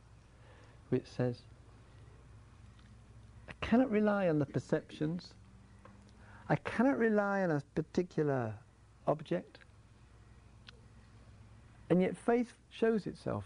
which 0.89 1.06
says, 1.06 1.38
I 3.48 3.54
cannot 3.62 3.92
rely 3.92 4.28
on 4.28 4.39
the 4.39 4.46
perceptions 4.46 5.34
I 6.50 6.56
cannot 6.56 6.98
rely 6.98 7.44
on 7.44 7.52
a 7.52 7.62
particular 7.76 8.56
object. 9.08 9.60
And 11.90 12.02
yet 12.02 12.18
faith 12.18 12.54
shows 12.72 13.06
itself. 13.06 13.46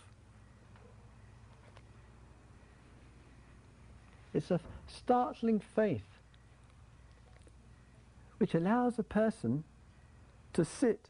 It's 4.34 4.52
a 4.52 4.60
startling 4.88 5.60
faith 5.60 6.02
which 8.38 8.56
allows 8.56 8.98
a 8.98 9.04
person 9.04 9.64
to 10.54 10.66
sit, 10.66 11.10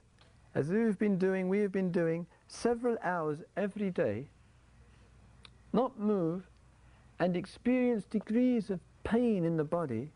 as 0.55 0.69
we've 0.69 0.99
been 0.99 1.17
doing, 1.17 1.47
we 1.47 1.59
have 1.59 1.71
been 1.71 1.91
doing, 1.91 2.25
several 2.47 2.97
hours 3.01 3.39
every 3.55 3.89
day, 3.89 4.25
not 5.71 5.99
move, 5.99 6.47
and 7.19 7.37
experience 7.37 8.03
degrees 8.05 8.69
of 8.69 8.79
pain 9.03 9.45
in 9.45 9.57
the 9.57 9.63
body 9.63 10.11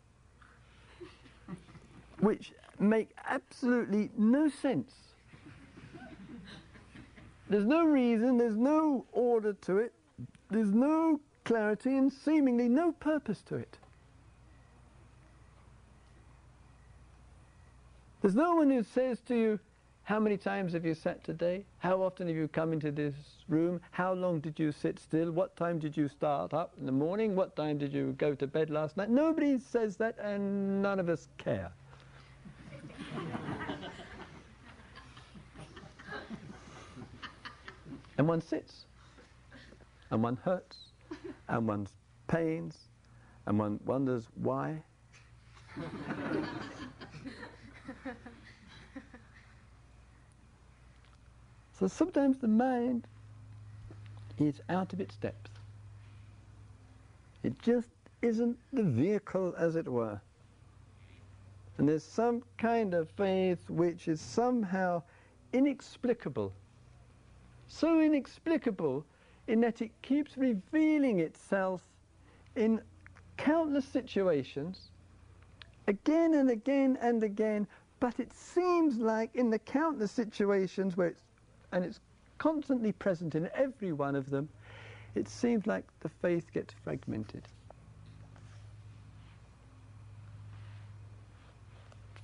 which 2.20 2.52
make 2.78 3.10
absolutely 3.26 4.10
no 4.16 4.48
sense. 4.48 4.92
There's 7.50 7.66
no 7.66 7.84
reason, 7.84 8.36
there's 8.36 8.56
no 8.56 9.06
order 9.12 9.54
to 9.62 9.78
it, 9.78 9.92
there's 10.50 10.72
no 10.72 11.20
clarity, 11.44 11.96
and 11.96 12.12
seemingly 12.12 12.68
no 12.68 12.92
purpose 12.92 13.40
to 13.48 13.56
it. 13.56 13.78
There's 18.20 18.34
no 18.34 18.56
one 18.56 18.70
who 18.70 18.82
says 18.82 19.20
to 19.28 19.34
you, 19.36 19.60
How 20.02 20.18
many 20.18 20.36
times 20.36 20.72
have 20.74 20.84
you 20.84 20.94
sat 20.94 21.24
today? 21.24 21.64
How 21.78 22.02
often 22.02 22.26
have 22.26 22.36
you 22.36 22.48
come 22.48 22.72
into 22.72 22.90
this 22.90 23.14
room? 23.48 23.80
How 23.92 24.12
long 24.12 24.40
did 24.40 24.58
you 24.58 24.72
sit 24.72 24.98
still? 24.98 25.30
What 25.30 25.56
time 25.56 25.78
did 25.78 25.96
you 25.96 26.08
start 26.08 26.52
up 26.52 26.74
in 26.78 26.84
the 26.84 26.92
morning? 26.92 27.34
What 27.34 27.56
time 27.56 27.78
did 27.78 27.94
you 27.94 28.14
go 28.18 28.34
to 28.34 28.46
bed 28.46 28.68
last 28.68 28.96
night? 28.96 29.08
Nobody 29.08 29.58
says 29.58 29.96
that, 29.98 30.16
and 30.18 30.82
none 30.82 30.98
of 30.98 31.08
us 31.08 31.28
care. 31.38 31.70
And 38.18 38.28
one 38.28 38.40
sits, 38.42 38.84
and 40.10 40.22
one 40.22 40.36
hurts, 40.36 40.76
and 41.48 41.66
one 41.66 41.86
pains, 42.26 42.76
and 43.46 43.58
one 43.58 43.80
wonders 43.86 44.26
why. 44.34 44.82
so 51.78 51.86
sometimes 51.86 52.38
the 52.38 52.48
mind 52.48 53.06
is 54.38 54.60
out 54.68 54.92
of 54.92 55.00
its 55.00 55.16
depth. 55.16 55.50
It 57.44 57.58
just 57.60 57.88
isn't 58.20 58.58
the 58.72 58.82
vehicle, 58.82 59.54
as 59.56 59.76
it 59.76 59.86
were. 59.86 60.20
And 61.78 61.88
there's 61.88 62.02
some 62.02 62.42
kind 62.56 62.94
of 62.94 63.08
faith 63.10 63.70
which 63.70 64.08
is 64.08 64.20
somehow 64.20 65.04
inexplicable. 65.52 66.52
So 67.68 68.00
inexplicable 68.00 69.04
in 69.46 69.60
that 69.60 69.80
it 69.80 69.90
keeps 70.02 70.36
revealing 70.36 71.20
itself 71.20 71.82
in 72.56 72.80
countless 73.36 73.84
situations, 73.84 74.90
again 75.86 76.34
and 76.34 76.50
again 76.50 76.98
and 77.00 77.22
again, 77.22 77.66
but 78.00 78.18
it 78.18 78.32
seems 78.32 78.98
like 78.98 79.34
in 79.34 79.50
the 79.50 79.58
countless 79.58 80.10
situations 80.10 80.96
where 80.96 81.08
it's, 81.08 81.22
and 81.72 81.84
it's 81.84 82.00
constantly 82.38 82.92
present 82.92 83.34
in 83.34 83.48
every 83.54 83.92
one 83.92 84.16
of 84.16 84.30
them, 84.30 84.48
it 85.14 85.28
seems 85.28 85.66
like 85.66 85.84
the 86.00 86.08
faith 86.08 86.52
gets 86.52 86.74
fragmented. 86.84 87.48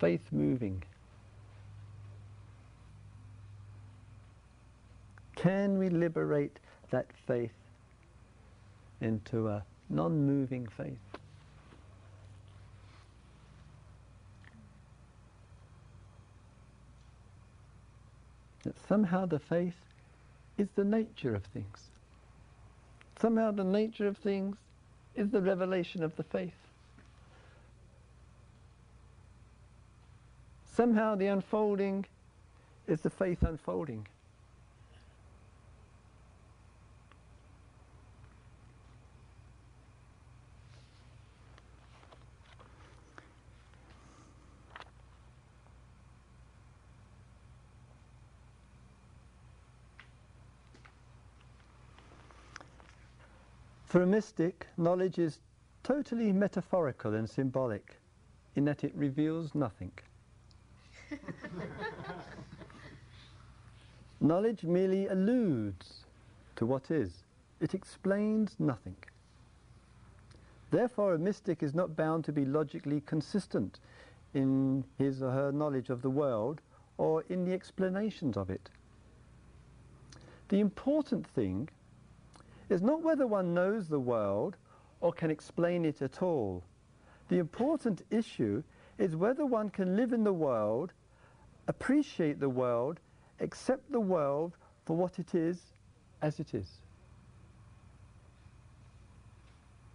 faith 0.05 0.33
moving? 0.33 0.83
Can 5.45 5.77
we 5.77 5.91
liberate 5.91 6.59
that 6.91 7.05
faith 7.27 7.53
into 9.03 9.49
a 9.49 9.63
non 9.91 10.27
moving 10.27 10.67
faith? 10.67 10.97
that 18.63 18.79
somehow 18.89 19.27
the 19.27 19.39
faith 19.39 19.75
is 20.57 20.69
the 20.77 20.85
nature 20.85 21.35
of 21.35 21.45
things. 21.45 21.91
Somehow 23.21 23.51
the 23.51 23.65
nature 23.65 24.07
of 24.07 24.17
things 24.17 24.57
is 25.15 25.29
the 25.29 25.43
revelation 25.43 26.03
of 26.03 26.17
the 26.17 26.23
faith. 26.23 26.57
Somehow 30.65 31.15
the 31.15 31.27
unfolding 31.27 32.07
is 32.87 33.03
the 33.03 33.11
faith 33.11 33.43
unfolding. 33.43 34.07
For 53.95 54.03
a 54.03 54.07
mystic, 54.09 54.67
knowledge 54.77 55.21
is 55.21 55.39
totally 55.85 56.33
metaphorical 56.33 57.15
and 57.15 57.31
symbolic 57.31 58.01
in 58.57 58.65
that 58.65 58.83
it 58.83 58.93
reveals 58.97 59.55
nothing. 59.55 59.93
knowledge 64.21 64.65
merely 64.65 65.07
alludes 65.07 66.07
to 66.57 66.67
what 66.67 66.91
is, 66.91 67.23
it 67.61 67.73
explains 67.73 68.57
nothing. 68.59 68.97
Therefore, 70.73 71.15
a 71.15 71.19
mystic 71.19 71.63
is 71.63 71.73
not 71.73 71.95
bound 71.95 72.25
to 72.25 72.33
be 72.33 72.45
logically 72.45 73.01
consistent 73.03 73.79
in 74.33 74.83
his 74.99 75.23
or 75.23 75.31
her 75.31 75.53
knowledge 75.53 75.89
of 75.89 76.03
the 76.03 76.11
world 76.11 76.61
or 76.99 77.23
in 77.29 77.45
the 77.45 77.53
explanations 77.53 78.37
of 78.37 78.51
it. 78.51 78.71
The 80.49 80.59
important 80.59 81.25
thing 81.29 81.69
is 82.75 82.83
not 82.83 83.05
whether 83.05 83.25
one 83.25 83.55
knows 83.55 83.87
the 83.87 84.01
world 84.01 84.57
or 85.01 85.13
can 85.13 85.31
explain 85.31 85.85
it 85.85 86.03
at 86.03 86.21
all. 86.23 86.65
The 87.29 87.39
important 87.39 88.03
issue 88.11 88.65
is 88.99 89.15
whether 89.15 89.47
one 89.47 89.71
can 89.71 89.95
live 89.95 90.13
in 90.13 90.25
the 90.25 90.33
world, 90.33 90.93
appreciate 91.69 92.41
the 92.41 92.49
world, 92.49 92.99
accept 93.39 93.93
the 93.93 94.01
world 94.01 94.57
for 94.87 94.97
what 94.97 95.21
it 95.21 95.37
is 95.37 95.61
as 96.21 96.41
it 96.41 96.53
is. 96.53 96.69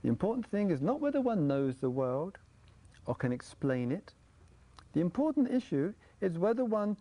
The 0.02 0.08
important 0.08 0.48
thing 0.48 0.72
is 0.72 0.82
not 0.82 1.02
whether 1.02 1.20
one 1.20 1.50
knows 1.50 1.76
the 1.76 1.90
world 1.90 2.38
or 3.06 3.14
can 3.14 3.34
explain 3.34 3.92
it. 3.92 4.14
The 4.94 5.02
important 5.02 5.52
issue 5.52 5.94
is 6.22 6.38
whether 6.38 6.64
one 6.64 6.96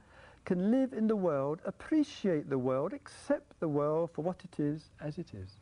can 0.44 0.72
live 0.72 0.92
in 0.92 1.06
the 1.06 1.14
world, 1.14 1.60
appreciate 1.64 2.50
the 2.50 2.58
world, 2.58 2.92
accept 2.92 3.60
the 3.60 3.68
world 3.68 4.10
for 4.12 4.22
what 4.22 4.42
it 4.42 4.58
is 4.58 4.90
as 5.00 5.18
it 5.18 5.34
is. 5.34 5.56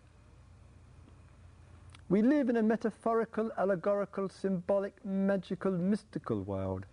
We 2.09 2.23
live 2.23 2.49
in 2.49 2.57
a 2.57 2.63
metaphorical, 2.63 3.51
allegorical, 3.59 4.29
symbolic, 4.29 5.05
magical, 5.05 5.73
mystical 5.73 6.43
world 6.43 6.87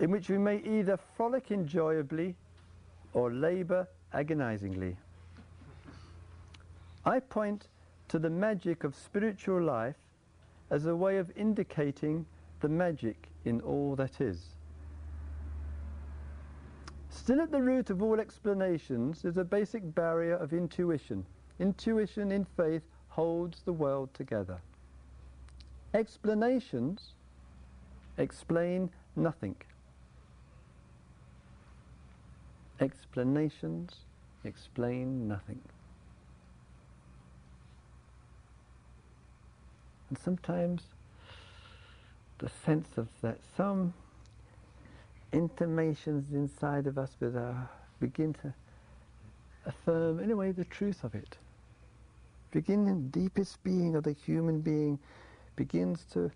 in 0.00 0.10
which 0.10 0.28
we 0.28 0.38
may 0.38 0.58
either 0.58 0.98
frolic 1.16 1.50
enjoyably 1.50 2.34
or 3.12 3.32
labour 3.32 3.86
agonizingly. 4.12 4.96
I 7.04 7.20
point 7.20 7.68
to 8.08 8.18
the 8.18 8.30
magic 8.30 8.84
of 8.84 8.94
spiritual 8.94 9.62
life 9.62 9.96
as 10.70 10.86
a 10.86 10.96
way 10.96 11.18
of 11.18 11.30
indicating 11.36 12.26
the 12.60 12.68
magic 12.68 13.28
in 13.44 13.60
all 13.60 13.94
that 13.96 14.20
is. 14.20 14.56
Still 17.10 17.40
at 17.40 17.52
the 17.52 17.62
root 17.62 17.90
of 17.90 18.02
all 18.02 18.18
explanations 18.18 19.24
is 19.24 19.36
a 19.36 19.44
basic 19.44 19.94
barrier 19.94 20.34
of 20.34 20.52
intuition. 20.52 21.24
Intuition 21.60 22.32
in 22.32 22.44
faith 22.44 22.82
holds 23.14 23.60
the 23.64 23.72
world 23.72 24.12
together. 24.12 24.58
Explanations 25.94 27.12
explain 28.18 28.90
nothing. 29.14 29.54
Explanations 32.80 33.98
explain 34.42 35.28
nothing. 35.28 35.60
And 40.08 40.18
sometimes 40.18 40.82
the 42.38 42.50
sense 42.66 42.88
of 42.96 43.06
that 43.22 43.38
some 43.56 43.94
intimations 45.32 46.32
inside 46.32 46.88
of 46.88 46.98
us 46.98 47.10
with 47.20 47.36
our 47.36 47.50
uh, 47.50 47.66
begin 48.00 48.34
to 48.34 48.52
affirm 49.66 50.18
in 50.18 50.32
a 50.32 50.36
way 50.36 50.50
the 50.50 50.64
truth 50.64 51.04
of 51.04 51.14
it 51.14 51.38
beginning, 52.54 53.10
the 53.10 53.20
deepest 53.20 53.62
being 53.64 53.96
of 53.96 54.04
the 54.04 54.12
human 54.12 54.60
being 54.60 54.98
begins 55.56 56.04
to 56.12 56.30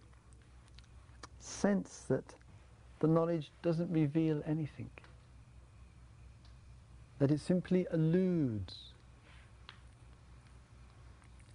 sense 1.38 2.04
that 2.08 2.24
the 2.98 3.06
knowledge 3.06 3.52
doesn't 3.62 3.90
reveal 3.90 4.42
anything, 4.44 4.90
that 7.20 7.30
it 7.30 7.40
simply 7.40 7.86
eludes. 7.92 8.92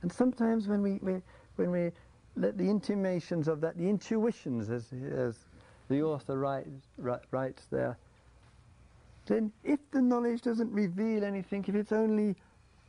And 0.01 0.11
sometimes 0.11 0.67
when 0.67 0.81
we, 0.81 0.99
we 1.01 1.21
when 1.57 1.69
we 1.69 1.91
let 2.35 2.57
the 2.57 2.69
intimations 2.69 3.47
of 3.47 3.61
that, 3.61 3.77
the 3.77 3.87
intuitions, 3.87 4.69
as, 4.69 4.87
as 5.11 5.35
the 5.89 6.01
author 6.01 6.39
writes, 6.39 6.87
writes 7.31 7.65
there, 7.69 7.97
then 9.25 9.51
if 9.63 9.79
the 9.91 10.01
knowledge 10.01 10.41
doesn't 10.41 10.71
reveal 10.71 11.23
anything, 11.23 11.63
if 11.67 11.75
it's 11.75 11.91
only 11.91 12.35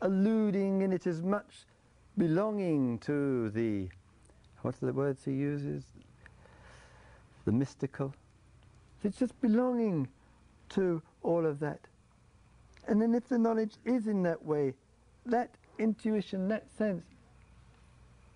alluding 0.00 0.82
in 0.82 0.92
it 0.92 1.06
as 1.06 1.22
much 1.22 1.66
belonging 2.16 2.98
to 3.00 3.50
the, 3.50 3.88
what's 4.62 4.78
the 4.78 4.92
words 4.92 5.24
he 5.24 5.32
uses? 5.32 5.84
The 7.44 7.52
mystical. 7.52 8.14
It's 9.02 9.18
just 9.18 9.38
belonging 9.40 10.08
to 10.70 11.02
all 11.22 11.46
of 11.46 11.60
that. 11.60 11.80
And 12.86 13.00
then 13.00 13.14
if 13.14 13.28
the 13.28 13.38
knowledge 13.38 13.74
is 13.84 14.06
in 14.06 14.22
that 14.24 14.44
way, 14.44 14.74
that 15.26 15.50
intuition, 15.78 16.48
that 16.48 16.64
sense, 16.76 17.04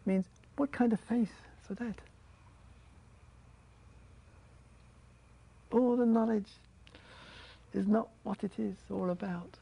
means 0.07 0.27
what 0.57 0.73
kind 0.73 0.93
of 0.93 1.01
faith 1.01 1.33
for 1.63 1.75
that? 1.75 1.97
All 5.71 5.97
the 5.97 6.07
knowledge 6.07 6.51
is 7.75 7.87
not 7.87 8.09
what 8.23 8.43
it 8.43 8.53
is 8.59 8.77
all 8.91 9.11
about. 9.11 9.59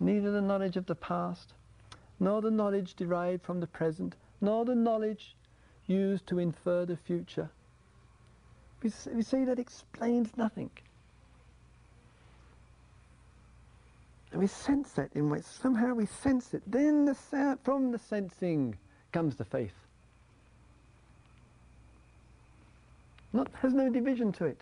Neither 0.00 0.30
the 0.30 0.40
knowledge 0.40 0.76
of 0.76 0.86
the 0.86 0.94
past, 0.94 1.54
nor 2.20 2.40
the 2.40 2.50
knowledge 2.50 2.94
derived 2.94 3.42
from 3.42 3.60
the 3.60 3.66
present, 3.66 4.14
nor 4.40 4.64
the 4.64 4.74
knowledge 4.74 5.36
used 5.86 6.26
to 6.26 6.38
infer 6.38 6.84
the 6.84 6.96
future. 6.96 7.48
We, 8.82 8.90
we 9.12 9.22
see 9.22 9.44
that 9.44 9.58
explains 9.58 10.36
nothing. 10.36 10.70
And 14.32 14.40
we 14.40 14.46
sense 14.48 14.92
that 14.92 15.10
in 15.14 15.30
ways, 15.30 15.46
somehow 15.46 15.94
we 15.94 16.06
sense 16.06 16.52
it. 16.52 16.62
Then 16.66 17.04
the, 17.04 17.58
from 17.62 17.92
the 17.92 17.98
sensing 17.98 18.76
comes 19.12 19.36
the 19.36 19.44
faith. 19.44 19.72
Not, 23.32 23.48
has 23.62 23.72
no 23.72 23.88
division 23.88 24.32
to 24.32 24.46
it. 24.46 24.60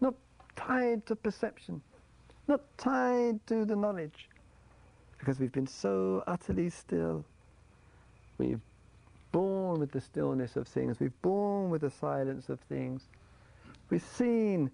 Not 0.00 0.14
tied 0.56 1.06
to 1.06 1.16
perception. 1.16 1.80
Not 2.46 2.60
tied 2.76 3.46
to 3.46 3.64
the 3.64 3.76
knowledge 3.76 4.28
because 5.24 5.40
we've 5.40 5.52
been 5.52 5.66
so 5.66 6.22
utterly 6.26 6.68
still. 6.68 7.24
We've 8.36 8.60
born 9.32 9.80
with 9.80 9.90
the 9.90 10.00
stillness 10.02 10.54
of 10.54 10.68
things. 10.68 11.00
We've 11.00 11.22
born 11.22 11.70
with 11.70 11.80
the 11.80 11.90
silence 11.90 12.50
of 12.50 12.60
things. 12.60 13.04
We've 13.88 14.02
seen 14.02 14.70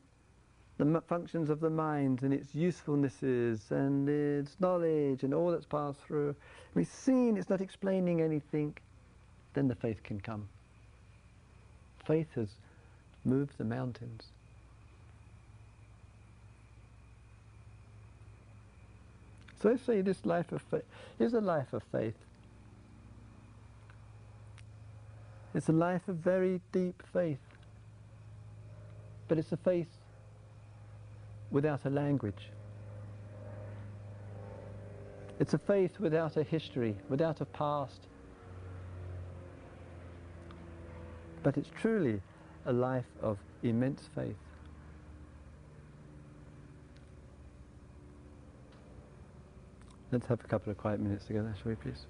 the 0.77 1.01
functions 1.03 1.51
of 1.51 1.61
the 1.61 1.71
mind 1.71 2.23
and 2.25 2.35
its 2.35 2.49
usefulnesses 2.53 3.71
and 3.71 4.09
its 4.09 4.57
knowledge 4.59 5.23
and 5.23 5.33
all 5.33 5.53
that's 5.53 5.67
passed 5.67 6.01
through. 6.01 6.35
We've 6.75 6.89
seen 6.89 7.37
it's 7.37 7.49
not 7.49 7.61
explaining 7.61 8.21
anything. 8.21 8.77
Then 9.55 9.69
the 9.69 9.77
faith 9.77 10.03
can 10.03 10.21
come. 10.21 10.49
Faith 12.05 12.35
has 12.35 12.49
moved 13.25 13.57
the 13.57 13.65
mountains. 13.65 14.25
So 19.63 19.71
I 19.71 19.77
say 19.77 20.01
this 20.01 20.25
life 20.25 20.53
of 20.53 20.63
faith 20.63 20.85
is 21.19 21.35
a 21.35 21.41
life 21.41 21.73
of 21.73 21.83
faith. 21.93 22.15
It's 25.55 25.69
a 25.69 25.73
life 25.73 26.09
of 26.09 26.17
very 26.17 26.61
deep 26.73 27.03
faith. 27.13 27.39
But 29.29 29.39
it's 29.39 29.53
a 29.53 29.57
faith 29.57 29.89
without 31.51 31.85
a 31.85 31.91
language. 31.91 32.51
It's 35.39 35.55
a 35.55 35.59
faith 35.59 35.99
without 35.99 36.37
a 36.37 36.43
history, 36.43 36.97
without 37.09 37.41
a 37.41 37.45
past. 37.45 38.01
But 41.43 41.57
it's 41.57 41.71
truly 41.81 42.21
a 42.67 42.73
life 42.73 43.11
of 43.23 43.39
immense 43.63 44.09
faith. 44.15 44.37
Let's 50.13 50.27
have 50.27 50.41
a 50.45 50.49
couple 50.49 50.73
of 50.73 50.79
quiet 50.79 50.99
minutes 50.99 51.25
together, 51.27 51.55
shall 51.63 51.71
we 51.71 51.77
please? 51.77 52.05